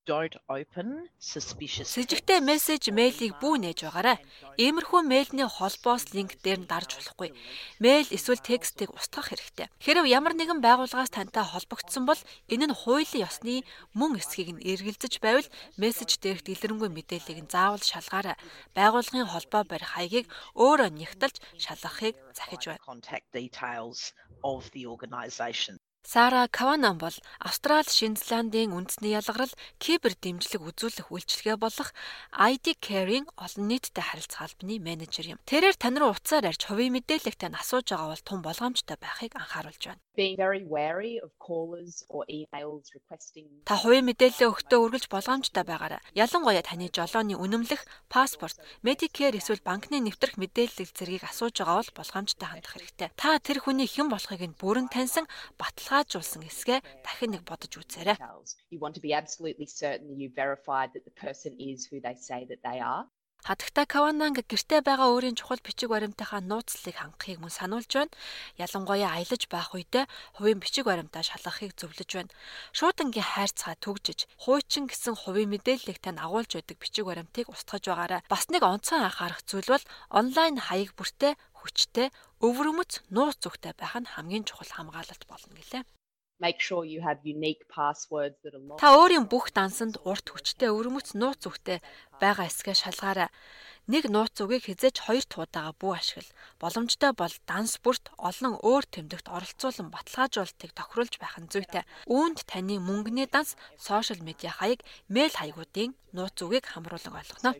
[0.06, 4.20] Don't open suspicious С ิจ гтэй мессеж мэйлийг бүү нээж байгаарай.
[4.60, 7.32] Иймэрхүү мэйлний холбоос линк дээр нь дарж болохгүй.
[7.80, 9.72] Мэйл эсвэл текстийг устгах хэрэгтэй.
[9.80, 12.20] Хэрв ямар нэгэн байгууллагаас тантай холбогдсон бол
[12.52, 13.64] энэ нь хуулийн ёсны
[13.96, 15.48] мөн эсхийг нь эргэлзэж байвал
[15.80, 18.36] мессеж дээрх дэлгэрэнгүй мэдээллийг нь заавал шалгаарай.
[18.76, 22.84] Байгууллагын холбоо барих хаягийг өөрөө нягтлж шалгахыг захиж байна.
[26.04, 29.48] Сара Каванан бол Австрали, Шинэ Зеландын үндэсний ялгарл
[29.80, 31.96] кибер дэмжлэг үзүүлэх үйлчилгээ болох
[32.36, 35.38] ID Caring олон нийтэд харилцах албаны менежер юм.
[35.48, 39.82] Тэрээр тань руу утсаар арьж хувийн мэдээллийг тань асууж байгаа бол тун болгоомжтой байхыг анхааруулж
[39.88, 40.04] байна.
[43.66, 45.98] Та хувийн мэдээлэлээ өгтөө үргэлж болгоомжтой байгаарай.
[46.14, 48.54] Ялангуяа таны жолооны үнэмлэх, паспорт,
[48.86, 53.08] Medicare эсвэл банкны нэвтрэх мэдээлэл зэргийг асууж байгаа бол болгоомжтой хандах хэрэгтэй.
[53.18, 55.26] Та тэр хүний хэн болохыг нь бүрэн таньсан,
[55.94, 58.18] баталгаажуулсан эсгээ дахин нэг бодож үзээрэй.
[58.74, 62.40] You want to be absolutely certain you verified that the person is who they say
[62.50, 63.06] that they are.
[63.44, 68.16] Хатагта Кавананг гэртээ байгаа өөрийн чухал бичиг баримтынхаа нууцлалыг хангахыг мөн сануулж байна.
[68.56, 70.08] Ялангуяа аялаж байх үедээ
[70.40, 72.32] хувийн бичиг баримтаа шалгахыг зөвлөж байна.
[72.72, 78.24] Шуудангийн хайрцгаа түгжиж, хуучин гэсэн хувийн мэдээллийг тань агуулж байдаг бичиг баримтыг устгаж байгаарай.
[78.32, 82.08] Бас нэг онцгой анхаарах зүйл бол онлайн хаяг бүртээ хүчтэй,
[82.44, 85.82] өвөрмөц нууц зүгтэй байх нь хамгийн чухал хамгаалалт болно гэлээ.
[86.40, 88.76] Make sure you have unique passwords that are.
[88.82, 91.78] Та өөрийн бүх дансанд урт хүчтэй өвөрмөц нууц зүгтэй
[92.18, 93.30] байгаа эсгээ шалгаарай.
[93.86, 96.34] Нэг нууц зүгийг хизээч хоёр туудаага бүү ашигла.
[96.58, 101.84] Боломжтой бол данс бүрт олон өөр тэмдэгт оролцуулан баталгаажуулалтыг тохируулж байх нь зүйтэй.
[102.10, 107.54] Үүнд таны мөнгөний данс, сошиал медиа хаяг, мэйл хаягуудын нууц зүгийг хамруулан ойлгоно.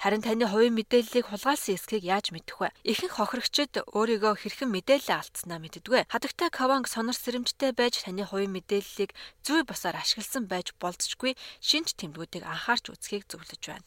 [0.00, 2.72] Харин таны хувийн мэдээллийг хулгайлсан эсхийг яаж мэдэх вэ?
[2.88, 6.08] Ихэнх хохирогчид өөрийгөө хэрхэн мэдээлэл алдснаа мэддэггүй.
[6.08, 9.12] Хадагтай Каванг сонор сэрэмжтэй байж таны хувийн мэдээллийг
[9.44, 13.84] зүй босоор ашигласан байж болзошгүй шинж тэмдгүүдийг анхаарч үзхийг зөвлөж байна.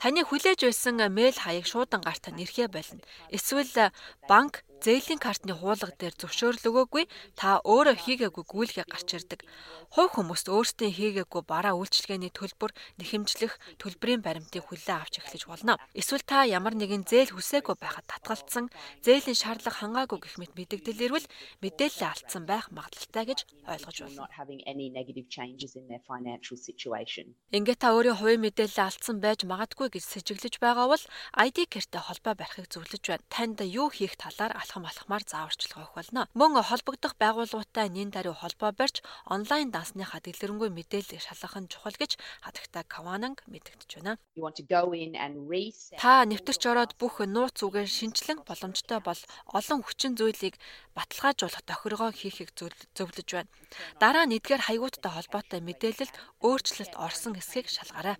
[0.00, 3.04] Таны хүлээж байсан мэйл хаяг шуудан гартаа нэрхээ болно.
[3.28, 3.92] Эсвэл
[4.24, 7.04] банк зээлийн картны хуулга дээр зөвшөөрөл өгөөгүй
[7.40, 9.40] та өөрөө хийгээгүй гүйлгээ гарч ирдэг.
[9.96, 15.80] Хувь хүмүүст өөрсдийн хийгээгүй бараа үйлчилгээний төлбөр нэхэмжлэх төлбөрийн баримтыг хүлээн авч эхлэж болно.
[15.96, 18.68] Эсвэл та ямар нэгэн зээл хүсээгүй байхад татгалцсан
[19.00, 21.28] зээлийн шаардлага хангаагүй гэх мэт мэдэгдэл ирвэл
[21.64, 23.96] мэдээлэл алдсан байх магадлалтай гэж ойлгож
[26.84, 27.34] situation.
[27.54, 31.04] Ингээд та өөрийн хувийн мэдээлэл алдсан байж магадгүй гэж сэжиглэж байгаа бол
[31.46, 33.24] ID кэртэй холбоо барихыг зөвлөж байна.
[33.30, 36.26] Танд юу хийх талаар алхам алхмаар зааварчилгаа өгөх болно.
[36.34, 42.18] Мөн холбогдох байгууллагатай нэн даруй холбоо барьж онлайн дансныхаа дэлгэрэнгүй мэдээллийг шалгах нь чухал гэж
[42.42, 44.18] хатагтай Кавананг мэдэгдэж байна.
[46.02, 49.20] Та нэвтэрч ороод бүх нууц үгээр шинчлэн боломжтой бол
[49.54, 50.58] олон хүчин зүйлийг
[50.98, 53.50] баталгаажуулах тохиргоо хийхийг зөвл- зөвлөж байна.
[54.02, 58.18] Дараа нь эдгээр хаягуудтай холбоотой мэдээлэлд өөрчлөлт орсон эсхийг шалгаарай.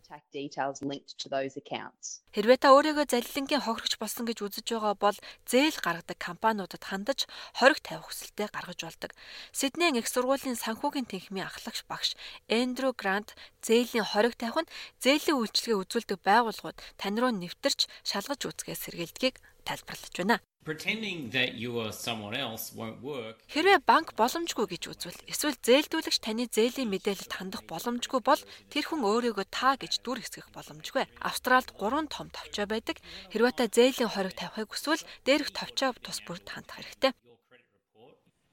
[2.35, 7.25] Хэрвээ та өөрийгөө залилангийн хохирогч болсон гэж үзэж байгаа бол зээл гаргадаг компаниудад хандаж
[7.57, 9.11] хориг тавих хүсэлтэд гаргаж болдог.
[9.57, 12.21] Сиднейн их сургуулийн санхүүгийн тэнхимийн ахлагч багш
[12.53, 13.33] Эндрю Грант
[13.65, 20.13] зээлийн хориг тавих нь зээлийн үйлчилгээ үзүүлдэг байгууллагууд тань руу нэвтэрч шалгаж үзгээ сэргийлдгийг тайлбарлаж
[20.21, 20.37] байна.
[20.65, 23.37] Pretending that you are someone else won't work.
[23.53, 28.41] Хэрвээ банк боломжгүй гэж үзвэл эсвэл зээлдүүлэгч таны зээлийн мэдээлэлд хандах боломжгүй бол
[28.73, 31.05] тэр хүн өөрийгөө та гэж дүр хэсгэх боломжгүй.
[31.21, 32.97] Австралид 3 том товчоо байдаг.
[33.29, 37.13] Хэрвээ та зээлийн хориг тавихыг хүсвэл дээрх товчоо тус бүрт хандах хэрэгтэй.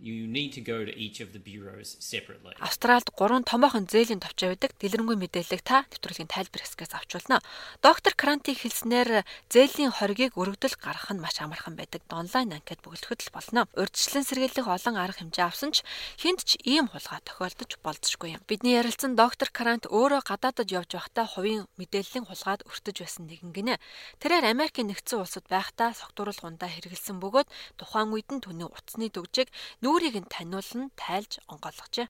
[0.01, 2.57] You need to go to each of the bureaus separately.
[2.57, 4.73] Австралид 3 томоохон зээлийн товчоо байдаг.
[4.81, 7.37] Дэлгэрэнгүй мэдээллийг та нэвтрүүлгийн тайлбар хэсгээс авч болно.
[7.85, 9.21] Доктор Кранти хэлснээр
[9.53, 12.01] зээлийн хоригийг өргөдөл гаргах нь маш амархан байдаг.
[12.09, 13.69] Онлайн анкет бөглөхөд л болно.
[13.77, 15.85] Урьдчилан сэргийлэх олон арга хэмжээ авсан ч
[16.17, 18.41] хинт ч ийм хулгай тохиолдож болзошгүй юм.
[18.49, 23.77] Бидний ярилцсан доктор Крант өөрөө гадаадад явж байхдаа хувийн мэдээллийн хулгайд өртөж байсан нэгэн гинэ.
[24.17, 27.45] Тэрээр Америкийн нэгдсэн улсад байхдаа согтууруулгундаа хэрэгэлсэн бөгөөд
[27.77, 29.53] тухайн үед нь түүний утасны төгжийг
[29.91, 32.08] нүрийг нь таниулан тайлж incapacitated,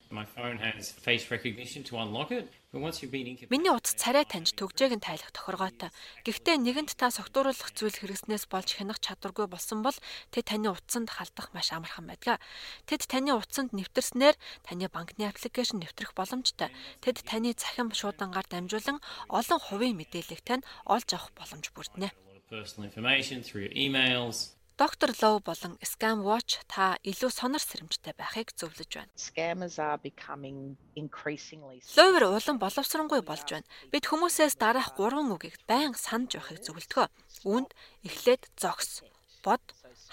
[3.50, 5.90] Миний утас царай таньж төгжээг нь тайлах тохиргоотой.
[6.22, 9.98] Гэхдээ нэгэнд та согтууруулах зүйл хэрэгснээс болж хянах чадваргүй болсон бол
[10.30, 12.38] тэд таны утсанд халдах маш амархан байдаг.
[12.86, 16.70] Тэд таны утсанд нэвтэрснээр таны банкны аппликейшн нэвтрэх боломжтой.
[17.02, 22.14] Тэд таны цахим шуудангаар дамжуулан олон хувийн мэдээллийг тань олж авах боломж бүрдэнэ.
[22.52, 24.60] personal information through emails.
[24.82, 29.14] Доктор Лов болон Scam Watch та илүү сонор сэрэмжтэй байхыг зөвлөж байна.
[29.14, 33.70] Scammers are becoming increasingly Ловер улам боловсронгүй болж байна.
[33.94, 37.08] Бид хүмүүсээс дараах гурван үгийг байн санаж явахыг зөвлөдгөө.
[37.46, 37.70] Үүнд
[38.10, 39.06] эхлээд зогс,
[39.46, 39.62] бод,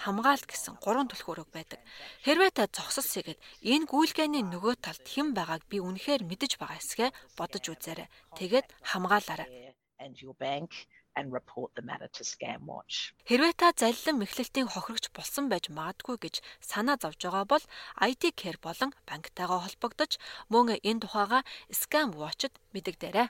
[0.05, 1.81] хамгаалт гэсэн гурван түлхүүр үг байдаг.
[2.29, 3.41] Хэрвээ та зогсолсэйгээд
[3.73, 8.13] энэ гүйлгээний нөгөө талд хэн байгааг би үнэхээр мэдэж байгаа эсгээ бодож үзээрэй.
[8.37, 9.73] Тэгээд хамгаалаарай.
[9.99, 10.71] and your bank
[11.19, 13.11] and report the matter to Scamwatch.
[13.27, 17.65] Хэрвээ та залилан мэхлэлтийн хохирогч болсон байж магадгүй гэж санаа зовж байгаа бол
[17.99, 21.43] ID Care болон банктайгаа холбогдож мөн энэ тухайга
[21.75, 23.29] Scam Watch-д мэдэгдээрэй.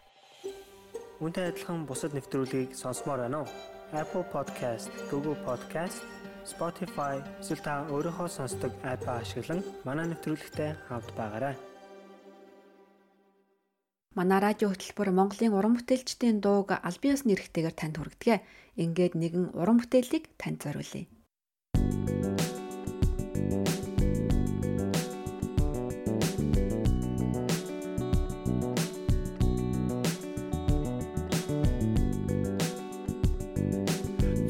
[1.24, 3.48] Үүнтэй адилхан бусад нэвтрүүлгийг сонсомоор байна уу?
[3.96, 6.04] Apple Podcast, Google Podcast,
[6.44, 11.67] Spotify эсвэл та өөрийнхөө сонсдог апп ашиглан манай нэвтрүүлэгтэй хавд байгаарай.
[14.18, 18.42] Манай радио хөтөлбөр Монголын уран бүтээлчдийн дууг албан ёсны эрхтэйгээр танд хүргэдэг.
[18.74, 21.06] Ингээд нэгэн уран бүтээлийг танд зориулъя.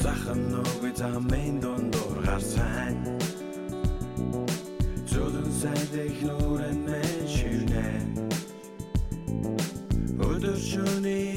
[0.00, 1.60] Захан нүгэ замын
[10.98, 11.27] Tony.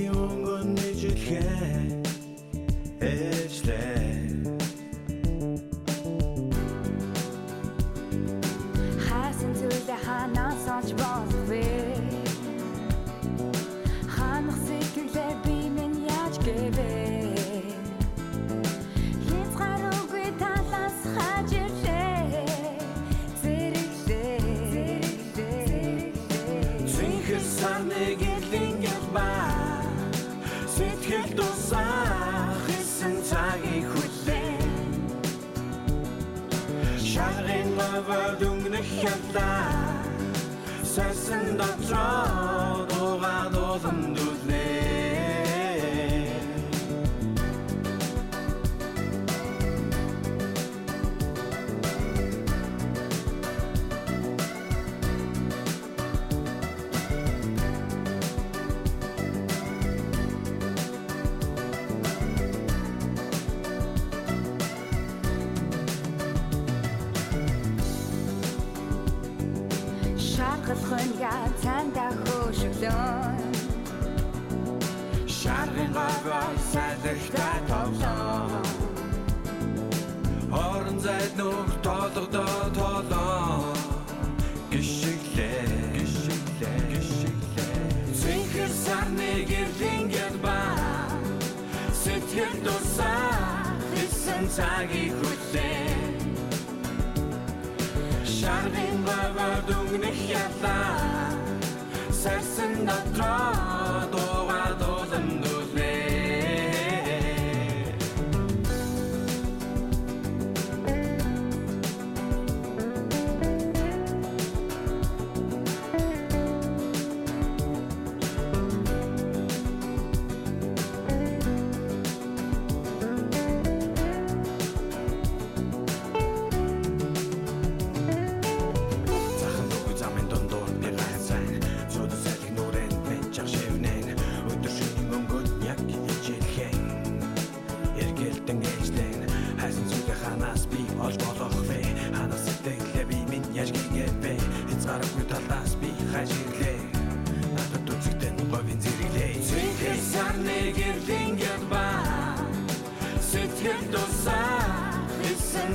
[38.91, 40.03] 느꼈다
[40.83, 42.60] 새쓴 것처럼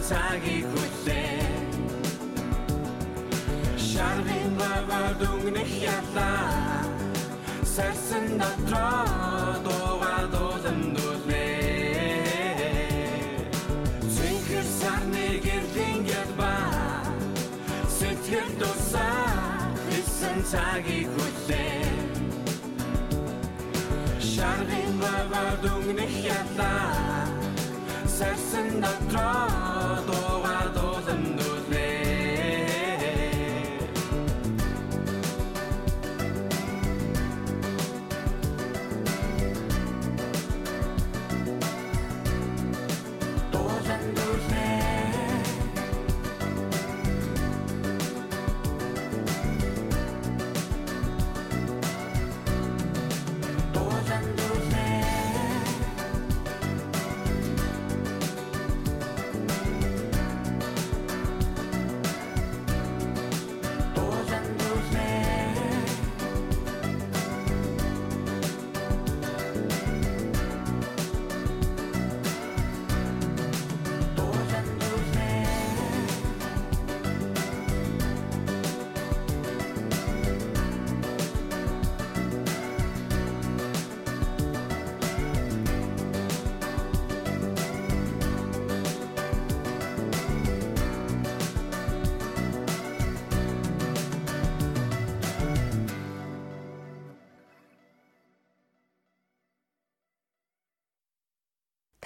[0.08, 1.42] цагийг хүлээ.
[3.88, 6.86] Шаргын бавар дүнгнэх ялаа
[7.74, 12.60] Сарсан дотроо дуугаа дуулан дүлээ
[14.14, 16.54] Зинхэр сарны гэрлийн гэлба
[17.96, 19.26] Сэтгэл тусаа
[19.90, 21.82] Хисэн цагийг хүлээ.
[24.30, 26.94] Шаргын бавар дүнгнэх ялаа
[28.16, 29.55] Сарсан дотроо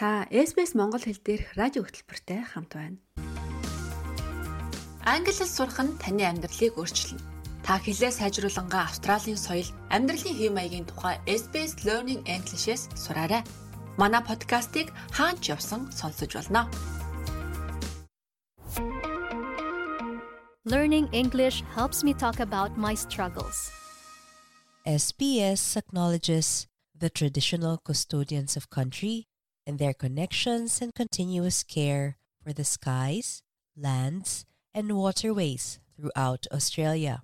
[0.00, 2.96] Та SBS Монгол хэл дээрх радио хөтөлбөртэй хамт байна.
[5.04, 7.20] Англи хэл сурах нь таны амьдралыг өөрчилнө.
[7.60, 13.44] Та хэлээ сайжруулангаа Австралийн соёл, амьдралын хэв маягийн тухай SBS Learning English-с сураарай.
[14.00, 16.64] Манай подкастыг хаач явсан сонсож болно.
[20.64, 23.68] Learning English helps me talk about my struggles.
[24.88, 26.64] SBS acknowledges
[26.96, 29.28] the traditional custodians of country
[29.70, 33.44] and their connections and continuous care for the skies,
[33.76, 34.44] lands,
[34.74, 37.22] and waterways throughout Australia.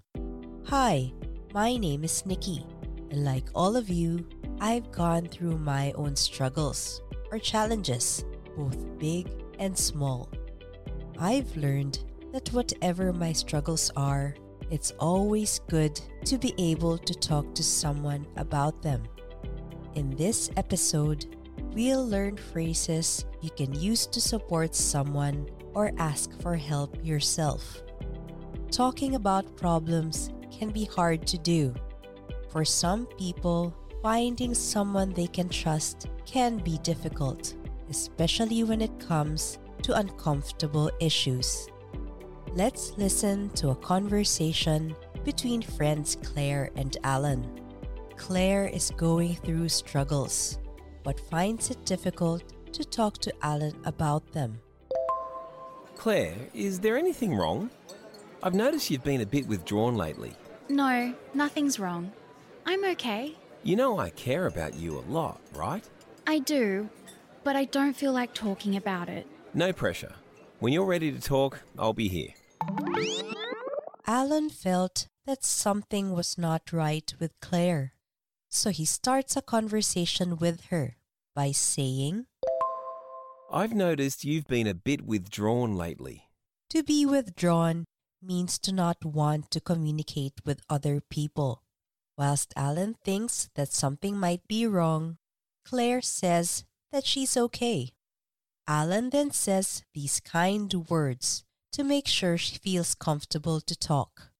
[0.66, 1.12] Hi,
[1.52, 2.64] my name is Nikki,
[3.10, 4.24] and like all of you,
[4.60, 8.24] I've gone through my own struggles or challenges,
[8.56, 9.26] both big
[9.58, 10.30] and small.
[11.18, 11.98] I've learned
[12.32, 14.36] that whatever my struggles are,
[14.70, 19.02] it's always good to be able to talk to someone about them.
[19.96, 21.26] In this episode,
[21.76, 27.82] we'll learn phrases you can use to support someone or ask for help yourself.
[28.70, 31.74] Talking about problems can be hard to do.
[32.48, 37.54] For some people, finding someone they can trust can be difficult,
[37.90, 41.68] especially when it comes to uncomfortable issues.
[42.54, 47.44] Let's listen to a conversation between friends Claire and Alan.
[48.16, 50.58] Claire is going through struggles,
[51.06, 52.42] but finds it difficult
[52.72, 54.60] to talk to Alan about them.
[55.94, 57.70] Claire, is there anything wrong?
[58.42, 60.34] I've noticed you've been a bit withdrawn lately.
[60.68, 62.10] No, nothing's wrong.
[62.66, 63.36] I'm okay.
[63.62, 65.88] You know I care about you a lot, right?
[66.26, 66.90] I do,
[67.44, 69.28] but I don't feel like talking about it.
[69.54, 70.14] No pressure.
[70.58, 72.34] When you're ready to talk, I'll be here.
[74.08, 77.92] Alan felt that something was not right with Claire,
[78.48, 80.96] so he starts a conversation with her
[81.34, 82.26] by saying,
[83.52, 86.24] I've noticed you've been a bit withdrawn lately.
[86.70, 87.84] To be withdrawn
[88.22, 91.62] means to not want to communicate with other people.
[92.18, 95.18] Whilst Alan thinks that something might be wrong,
[95.64, 97.92] Claire says that she's okay.
[98.66, 104.30] Alan then says these kind words to make sure she feels comfortable to talk.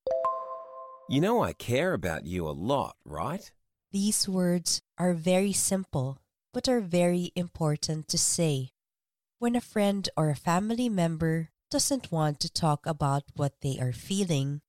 [1.09, 3.53] You know I care about you a lot, right?
[3.97, 6.19] These words are very simple,
[6.53, 8.73] but are very important to say.
[9.39, 13.97] When a friend or a family member doesn't want to talk about what they are
[13.97, 14.61] feeling,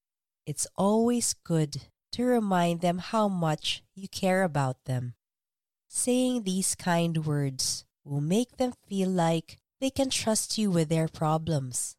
[0.45, 5.15] it's always good to remind them how much you care about them.
[5.89, 11.09] Saying these kind words will make them feel like they can trust you with their
[11.09, 11.97] problems.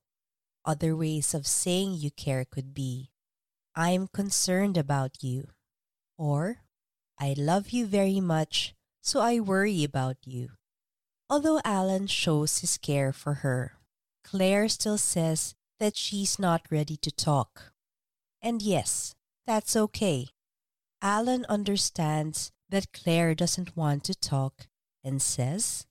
[0.65, 3.11] Other ways of saying you care could be
[3.77, 5.49] I'm concerned about you,
[6.17, 6.63] or
[7.21, 10.51] I love you very much, so I worry about you.
[11.29, 13.73] Although Alan shows his care for her,
[14.25, 17.73] Claire still says that she's not ready to talk.
[18.41, 19.15] And yes,
[19.47, 20.29] that's okay.
[21.03, 24.69] Alan understands that Claire doesn't want to talk
[25.03, 25.87] and says,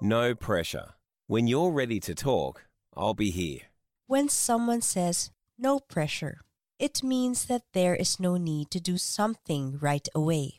[0.00, 0.94] No pressure.
[1.26, 3.60] When you're ready to talk, I'll be here.
[4.06, 6.40] When someone says no pressure,
[6.82, 10.58] it means that there is no need to do something right away.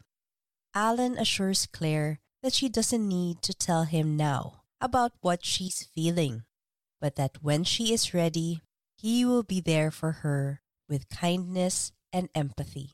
[0.73, 6.43] Alan assures Claire that she doesn't need to tell him now about what she's feeling,
[7.01, 8.61] but that when she is ready,
[8.95, 12.91] he will be there for her with kindness and empathy.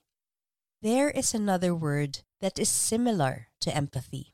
[0.81, 4.33] There is another word that is similar to empathy.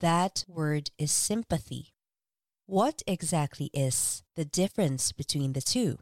[0.00, 1.94] That word is sympathy.
[2.66, 5.98] What exactly is the difference between the two?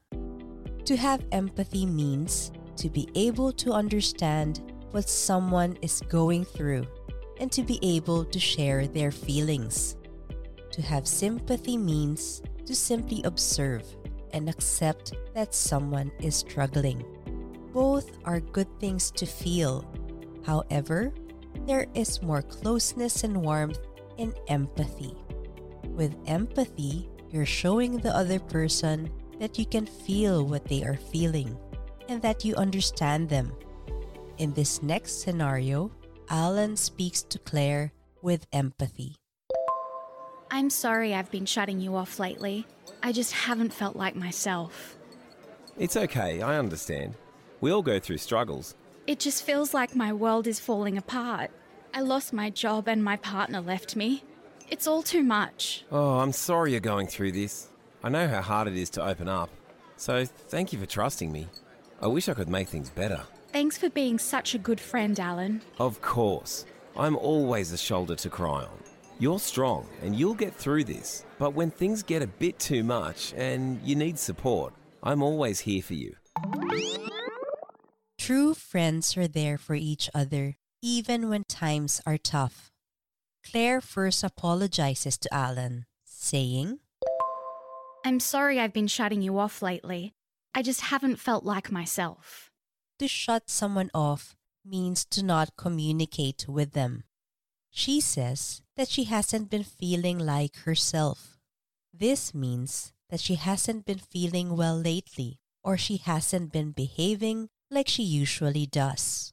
[0.86, 4.60] To have empathy means to be able to understand
[4.90, 6.86] what someone is going through
[7.40, 9.96] and to be able to share their feelings.
[10.72, 13.84] To have sympathy means to simply observe
[14.32, 17.02] and accept that someone is struggling.
[17.72, 19.88] Both are good things to feel.
[20.44, 21.14] However,
[21.66, 23.80] there is more closeness and warmth
[24.18, 25.16] in empathy.
[25.88, 29.08] With empathy, you're showing the other person
[29.44, 31.54] that you can feel what they are feeling
[32.08, 33.52] and that you understand them.
[34.38, 35.90] In this next scenario,
[36.30, 37.92] Alan speaks to Claire
[38.22, 39.16] with empathy.
[40.50, 42.66] I'm sorry I've been shutting you off lately.
[43.02, 44.96] I just haven't felt like myself.
[45.76, 47.12] It's okay, I understand.
[47.60, 48.74] We all go through struggles.
[49.06, 51.50] It just feels like my world is falling apart.
[51.92, 54.22] I lost my job and my partner left me.
[54.70, 55.84] It's all too much.
[55.92, 57.68] Oh, I'm sorry you're going through this.
[58.04, 59.48] I know how hard it is to open up.
[59.96, 61.48] So thank you for trusting me.
[62.02, 63.22] I wish I could make things better.
[63.50, 65.62] Thanks for being such a good friend, Alan.
[65.78, 66.66] Of course.
[66.98, 68.78] I'm always a shoulder to cry on.
[69.18, 71.24] You're strong and you'll get through this.
[71.38, 75.80] But when things get a bit too much and you need support, I'm always here
[75.80, 76.14] for you.
[78.18, 82.70] True friends are there for each other, even when times are tough.
[83.50, 86.80] Claire first apologizes to Alan, saying,
[88.06, 90.12] I'm sorry I've been shutting you off lately.
[90.54, 92.50] I just haven't felt like myself.
[92.98, 97.04] To shut someone off means to not communicate with them.
[97.70, 101.38] She says that she hasn't been feeling like herself.
[101.94, 107.88] This means that she hasn't been feeling well lately or she hasn't been behaving like
[107.88, 109.32] she usually does.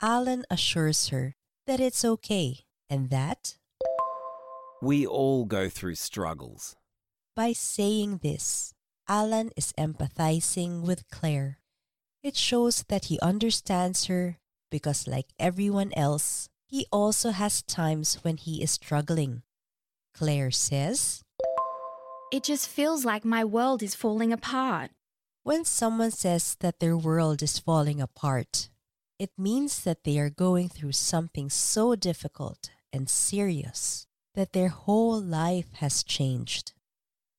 [0.00, 1.34] Alan assures her
[1.66, 3.56] that it's okay and that
[4.80, 6.77] We all go through struggles.
[7.38, 8.74] By saying this,
[9.06, 11.60] Alan is empathizing with Claire.
[12.20, 14.38] It shows that he understands her
[14.72, 19.42] because, like everyone else, he also has times when he is struggling.
[20.14, 21.22] Claire says,
[22.32, 24.90] It just feels like my world is falling apart.
[25.44, 28.68] When someone says that their world is falling apart,
[29.16, 35.20] it means that they are going through something so difficult and serious that their whole
[35.22, 36.72] life has changed.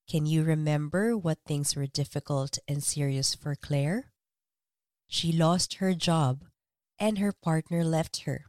[0.09, 4.11] Can you remember what things were difficult and serious for Claire?
[5.07, 6.45] She lost her job
[6.97, 8.45] and her partner left her.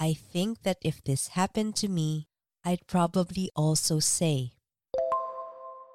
[0.00, 2.28] I think that if this happened to me,
[2.64, 4.52] I'd probably also say,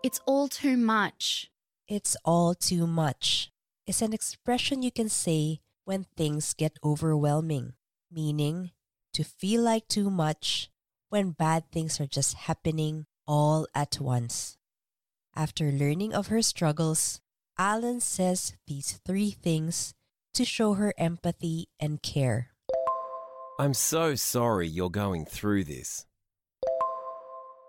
[0.04, 1.50] It's all too much.
[1.88, 3.50] It's all too much.
[3.88, 7.74] It's an expression you can say when things get overwhelming,
[8.12, 8.70] meaning
[9.14, 10.70] to feel like too much
[11.10, 14.60] when bad things are just happening all at once.
[15.36, 17.22] After learning of her struggles,
[17.58, 19.94] Alan says these three things
[20.34, 22.50] to show her empathy and care.
[23.60, 26.06] I'm so sorry you're going through this.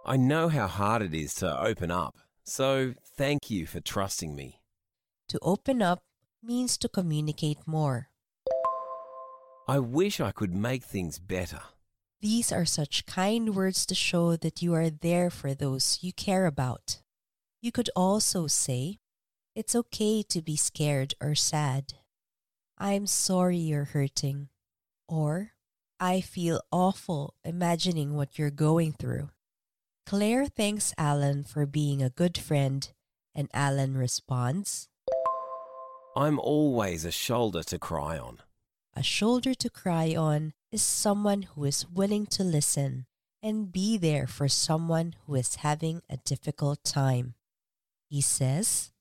[0.05, 4.61] I know how hard it is to open up, so thank you for trusting me.
[5.29, 6.03] To open up
[6.43, 8.09] means to communicate more.
[9.69, 11.61] I wish I could make things better.
[12.21, 16.47] These are such kind words to show that you are there for those you care
[16.47, 17.01] about.
[17.63, 18.99] You could also say,
[19.55, 21.95] It's okay to be scared or sad.
[22.77, 24.49] I'm sorry you're hurting.
[25.09, 25.53] Or,
[26.01, 29.31] I feel awful imagining what you're going through.
[30.07, 32.91] Claire thanks Alan for being a good friend,
[33.33, 34.89] and Alan responds,
[36.17, 38.41] I'm always a shoulder to cry on.
[38.95, 43.07] A shoulder to cry on is someone who is willing to listen
[43.41, 47.35] and be there for someone who is having a difficult time.
[48.13, 48.93] He says,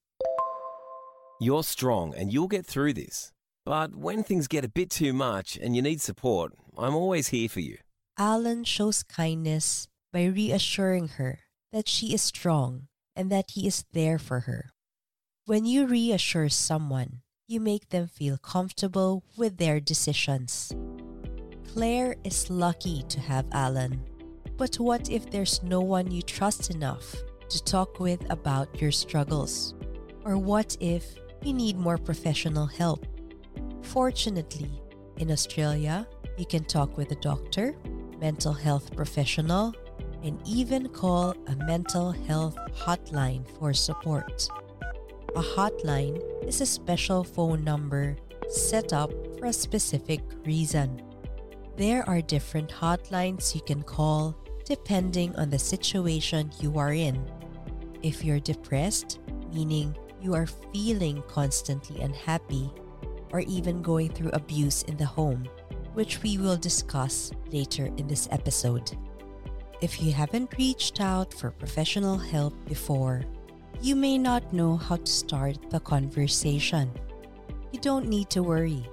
[1.41, 3.33] You're strong and you'll get through this.
[3.65, 7.49] But when things get a bit too much and you need support, I'm always here
[7.49, 7.79] for you.
[8.17, 11.39] Alan shows kindness by reassuring her
[11.73, 14.69] that she is strong and that he is there for her.
[15.45, 20.71] When you reassure someone, you make them feel comfortable with their decisions.
[21.73, 24.05] Claire is lucky to have Alan.
[24.55, 27.13] But what if there's no one you trust enough
[27.51, 29.75] to talk with about your struggles?
[30.23, 33.05] Or what if you need more professional help?
[33.81, 34.71] Fortunately,
[35.17, 37.75] in Australia, you can talk with a doctor,
[38.19, 39.73] mental health professional,
[40.23, 44.47] and even call a mental health hotline for support.
[45.35, 48.15] A hotline is a special phone number
[48.49, 51.01] set up for a specific reason.
[51.77, 57.25] There are different hotlines you can call depending on the situation you are in.
[58.03, 59.19] If you're depressed,
[59.53, 62.71] meaning you are feeling constantly unhappy,
[63.31, 65.47] or even going through abuse in the home,
[65.93, 68.91] which we will discuss later in this episode.
[69.81, 73.23] If you haven't reached out for professional help before,
[73.81, 76.91] you may not know how to start the conversation.
[77.71, 78.85] You don't need to worry.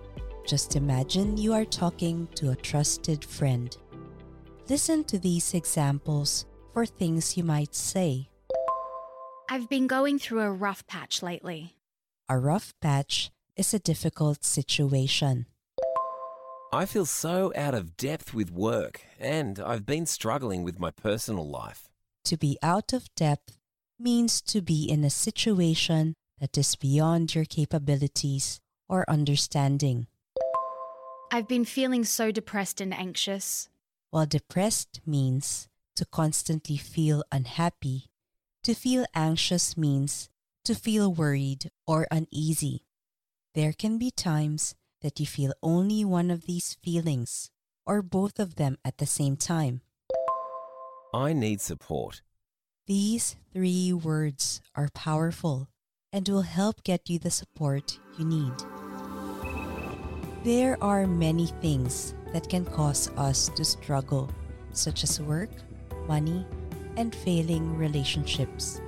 [0.46, 3.76] Just imagine you are talking to a trusted friend.
[4.68, 8.27] Listen to these examples for things you might say.
[9.50, 11.74] I've been going through a rough patch lately.
[12.28, 15.46] A rough patch is a difficult situation.
[16.70, 21.48] I feel so out of depth with work, and I've been struggling with my personal
[21.48, 21.88] life.
[22.26, 23.56] To be out of depth
[23.98, 30.08] means to be in a situation that is beyond your capabilities or understanding.
[31.32, 33.70] I've been feeling so depressed and anxious.
[34.10, 38.10] While depressed means to constantly feel unhappy,
[38.64, 40.28] to feel anxious means
[40.64, 42.84] to feel worried or uneasy.
[43.54, 47.50] There can be times that you feel only one of these feelings
[47.86, 49.80] or both of them at the same time.
[51.14, 52.20] I need support.
[52.86, 55.68] These three words are powerful
[56.12, 58.52] and will help get you the support you need.
[60.44, 64.30] There are many things that can cause us to struggle,
[64.72, 65.50] such as work,
[66.06, 66.46] money,
[66.98, 68.82] and failing relationships.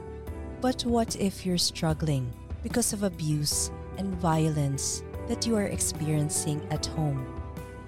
[0.61, 2.31] But what if you're struggling
[2.63, 7.25] because of abuse and violence that you are experiencing at home?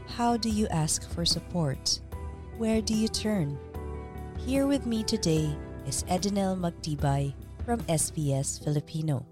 [0.06, 2.00] How do you ask for support?
[2.56, 3.58] Where do you turn?
[4.46, 5.50] Here with me today
[5.86, 7.34] is Edinel Magtibay
[7.66, 9.26] from SBS Filipino,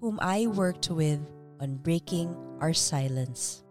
[0.00, 1.20] whom I worked with
[1.60, 3.64] on Breaking Our Silence,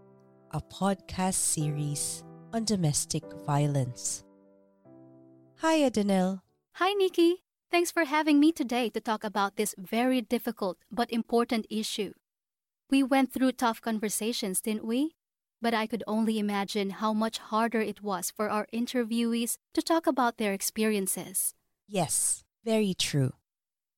[0.52, 4.24] a podcast series on domestic violence.
[5.62, 6.42] Hi, Edinel.
[6.78, 7.44] Hi, Nikki.
[7.70, 12.14] Thanks for having me today to talk about this very difficult but important issue.
[12.90, 15.14] We went through tough conversations, didn't we?
[15.62, 20.08] But I could only imagine how much harder it was for our interviewees to talk
[20.08, 21.54] about their experiences.
[21.88, 23.34] Yes, very true.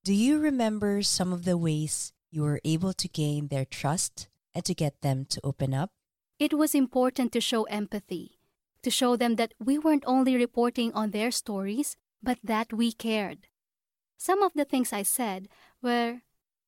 [0.04, 4.66] Do you remember some of the ways you were able to gain their trust and
[4.66, 5.92] to get them to open up?
[6.40, 8.38] It was important to show empathy,
[8.84, 11.96] to show them that we weren't only reporting on their stories,
[12.26, 13.48] but that we cared.
[14.18, 15.48] Some of the things I said
[15.82, 16.22] were,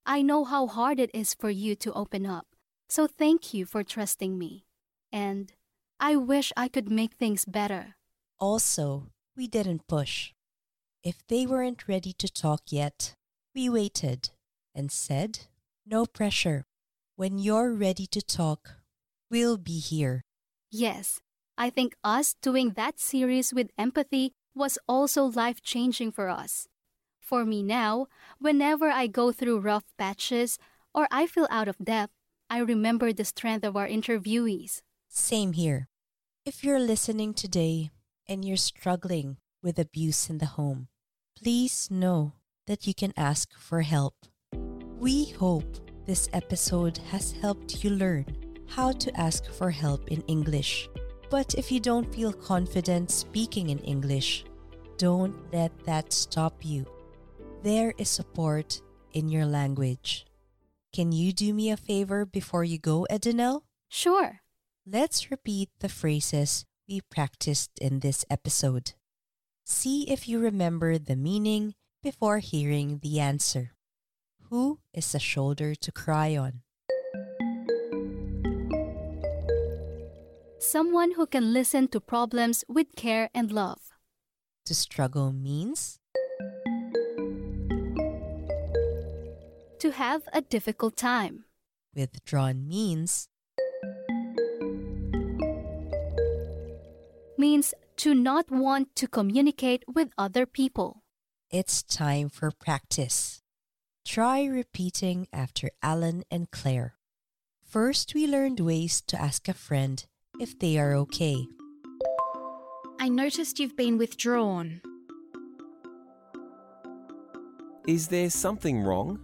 [0.05, 2.45] I know how hard it is for you to open up,
[2.87, 4.63] so thank you for trusting me.
[5.11, 5.51] And
[5.99, 7.95] I wish I could make things better.
[8.39, 10.33] Also, we didn't push.
[11.03, 13.15] If they weren't ready to talk yet,
[13.55, 14.29] we waited
[14.75, 15.47] and said,
[15.85, 16.65] No pressure.
[17.15, 18.75] When you're ready to talk,
[19.31, 20.21] we'll be here.
[20.69, 21.19] Yes,
[21.57, 26.67] I think us doing that series with empathy was also life changing for us.
[27.19, 28.07] For me now,
[28.39, 30.57] whenever I go through rough patches
[30.93, 32.13] or I feel out of depth,
[32.49, 34.81] I remember the strength of our interviewees.
[35.09, 35.89] Same here.
[36.45, 37.91] If you're listening today
[38.27, 40.87] and you're struggling with abuse in the home,
[41.37, 42.33] please know
[42.67, 44.15] that you can ask for help.
[44.99, 48.25] We hope this episode has helped you learn
[48.67, 50.89] how to ask for help in English.
[51.29, 54.45] But if you don't feel confident speaking in English,
[54.97, 56.85] don't let that stop you.
[57.63, 58.81] There is support
[59.13, 60.25] in your language.
[60.93, 63.63] Can you do me a favor before you go, Edinel?
[63.89, 64.41] Sure.
[64.85, 68.93] Let's repeat the phrases we practiced in this episode.
[69.65, 73.73] See if you remember the meaning before hearing the answer.
[74.49, 76.61] Who is a shoulder to cry on?
[80.59, 83.79] Someone who can listen to problems with care and love.
[84.65, 85.99] To struggle means
[89.79, 91.45] To have a difficult time.
[91.95, 93.29] withdrawn means
[97.37, 101.03] Means to not want to communicate with other people.
[101.51, 103.41] it's time for practice.
[104.03, 106.95] Try repeating after Alan and Claire.
[107.63, 110.03] First, we learned ways to ask a friend
[110.39, 111.47] if they are okay.
[112.99, 114.81] I noticed you've been withdrawn.
[117.87, 119.19] Is there something wrong?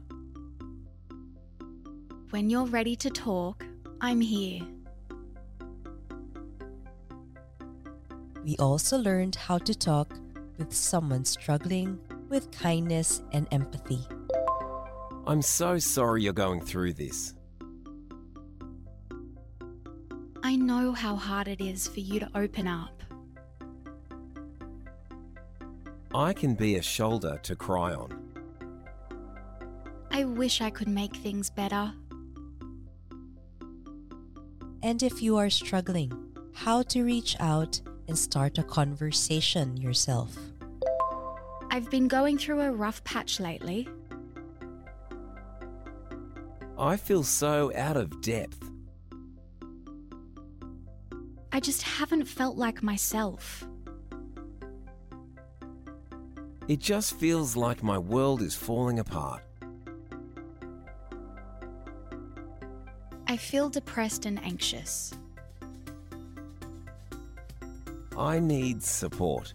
[2.29, 3.65] When you're ready to talk,
[4.01, 4.61] I'm here.
[8.43, 10.13] We also learned how to talk
[10.57, 11.99] with someone struggling
[12.29, 13.99] with kindness and empathy.
[15.25, 17.35] I'm so sorry you're going through this.
[20.65, 23.03] Know how hard it is for you to open up.
[26.15, 28.19] I can be a shoulder to cry on.
[30.11, 31.91] I wish I could make things better.
[34.83, 36.11] And if you are struggling,
[36.53, 40.37] how to reach out and start a conversation yourself.
[41.71, 43.87] I've been going through a rough patch lately.
[46.77, 48.62] I feel so out of depth.
[51.55, 53.63] I just haven't felt like myself.
[56.67, 59.43] It just feels like my world is falling apart.
[63.27, 65.13] I feel depressed and anxious.
[68.17, 69.53] I need support.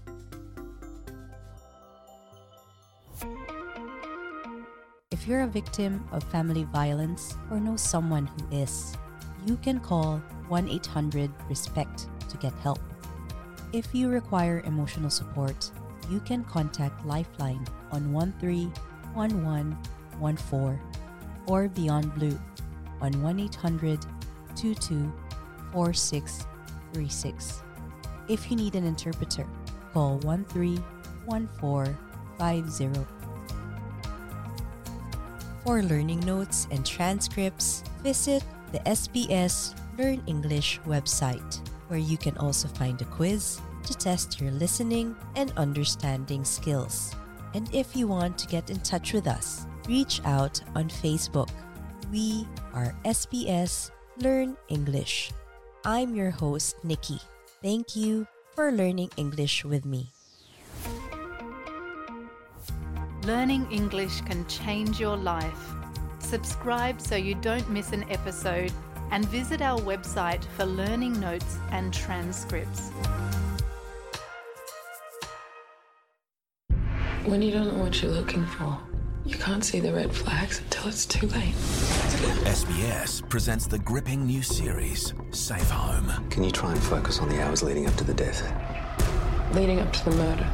[5.10, 8.96] If you're a victim of family violence or know someone who is,
[9.46, 12.80] you can call 1 800 RESPECT to get help.
[13.72, 15.70] If you require emotional support,
[16.10, 20.80] you can contact Lifeline on 131114
[21.46, 22.40] or Beyond Blue
[23.00, 24.00] on 1 800
[24.56, 25.12] 22
[25.72, 27.62] 4636.
[28.28, 29.46] If you need an interpreter,
[29.92, 33.06] call 131450.
[35.64, 42.68] For learning notes and transcripts, visit the SBS Learn English website, where you can also
[42.68, 47.16] find a quiz to test your listening and understanding skills.
[47.52, 51.50] And if you want to get in touch with us, reach out on Facebook.
[52.12, 55.32] We are SBS Learn English.
[55.84, 57.18] I'm your host, Nikki.
[57.60, 58.24] Thank you
[58.54, 60.12] for learning English with me.
[63.24, 65.74] Learning English can change your life.
[66.20, 68.70] Subscribe so you don't miss an episode
[69.10, 72.90] and visit our website for learning notes and transcripts.
[77.24, 78.78] When you don't know what you're looking for,
[79.26, 81.54] you can't see the red flags until it's too late.
[82.46, 86.26] SBS presents the gripping new series, Safe Home.
[86.30, 88.42] Can you try and focus on the hours leading up to the death?
[89.54, 90.46] Leading up to the murder.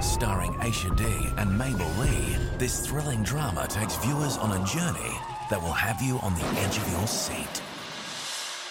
[0.00, 1.04] Starring Aisha D
[1.36, 5.18] and Mabel Lee, this thrilling drama takes viewers on a journey
[5.50, 7.54] that will have you on the edge of your seat.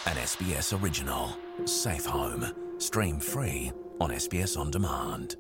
[0.06, 1.26] An SBS original,
[1.66, 2.44] Safe Home.
[2.78, 5.38] Stream free on SBS On Demand.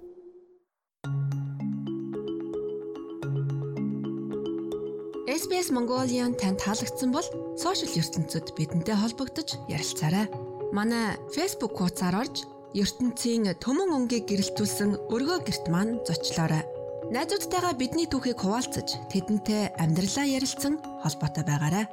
[5.27, 7.25] SBS Mongolian танд таалагдсан бол
[7.57, 10.29] сошиал ертөнцид бидэнтэй холбогдож ярилцаарай.
[10.71, 12.45] Манай Facebook хуудасаар орж
[12.77, 16.72] ертөнцийн төмөн өнгийг гэрэлтүүлсэн өргөө герт маань зочлоорой.
[17.14, 21.86] Найзуудтайгаа бидний түүхийг хуваалцаж тэдэнтэй амьдралаа ярилцсан холбоотой байгаарай.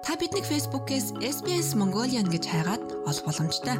[0.00, 3.76] Та биднийг Facebook-ээс SBS Mongolian гэж хайгаад олох боломжтой.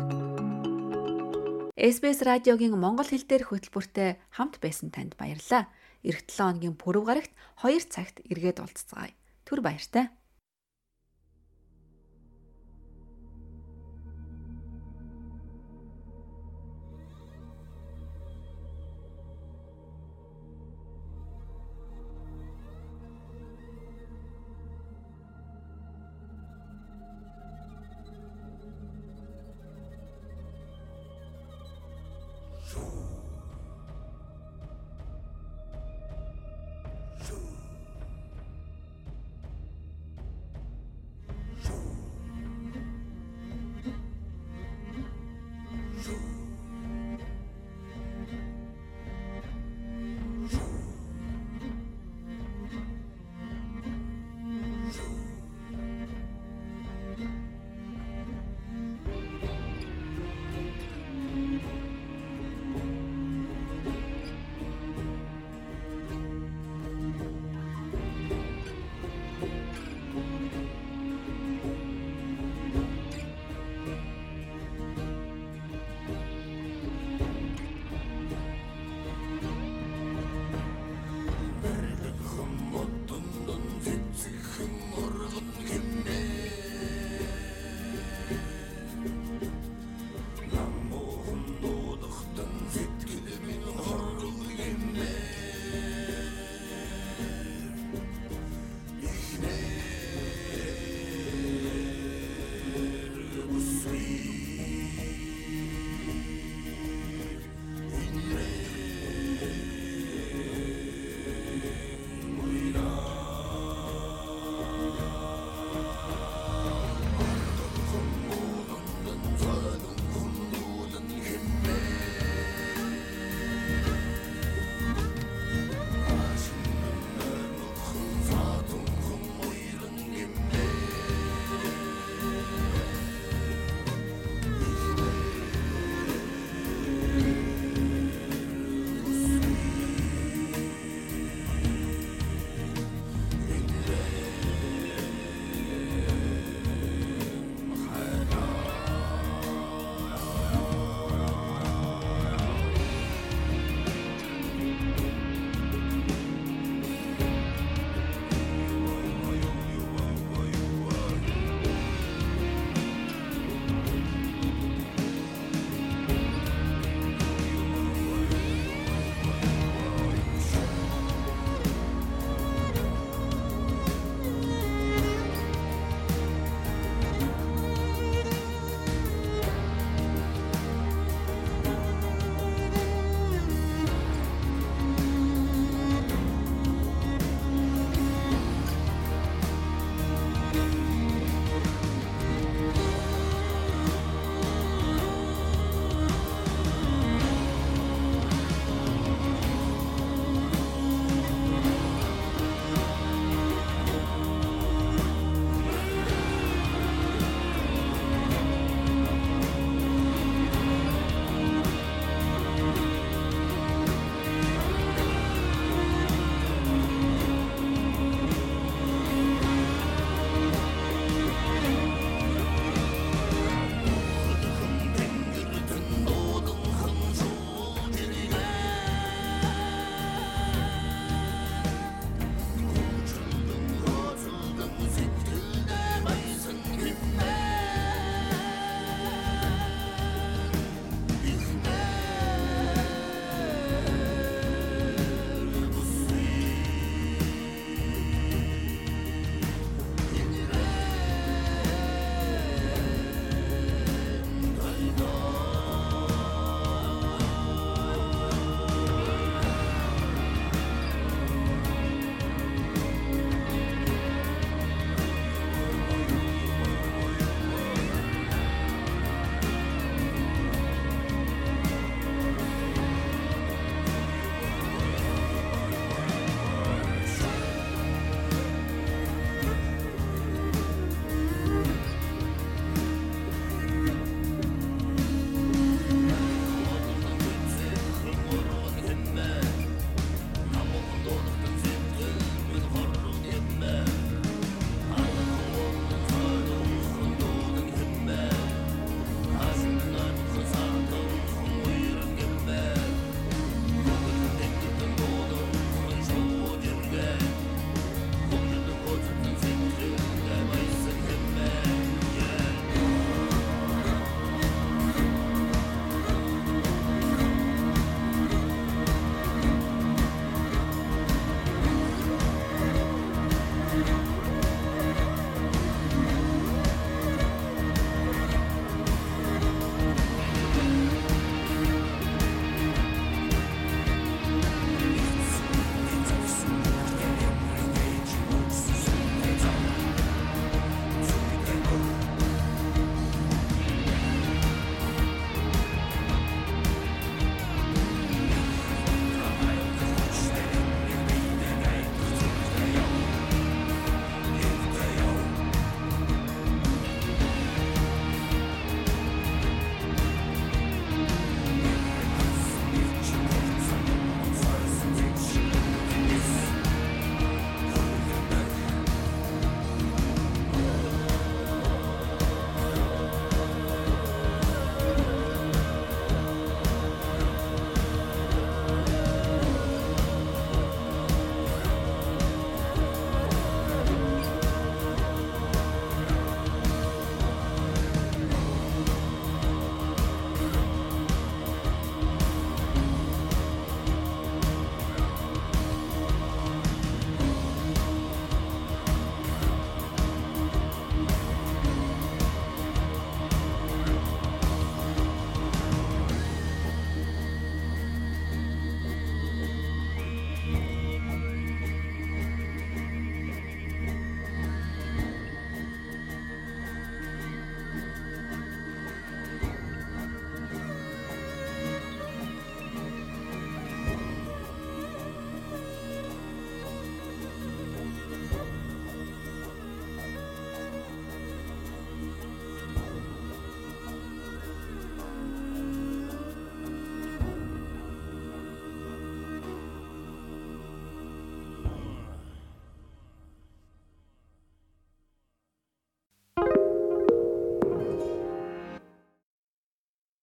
[1.80, 5.72] SBS радиогийн монгол хэл дээрх хөтөлбөртэй хамт байсан танд баярлалаа.
[6.04, 7.32] Ирэх 7 хоногийн пүрэв гарагт
[7.64, 9.16] 2 цагт эргээд уулзцагаая.
[9.48, 10.12] Түр баяртай.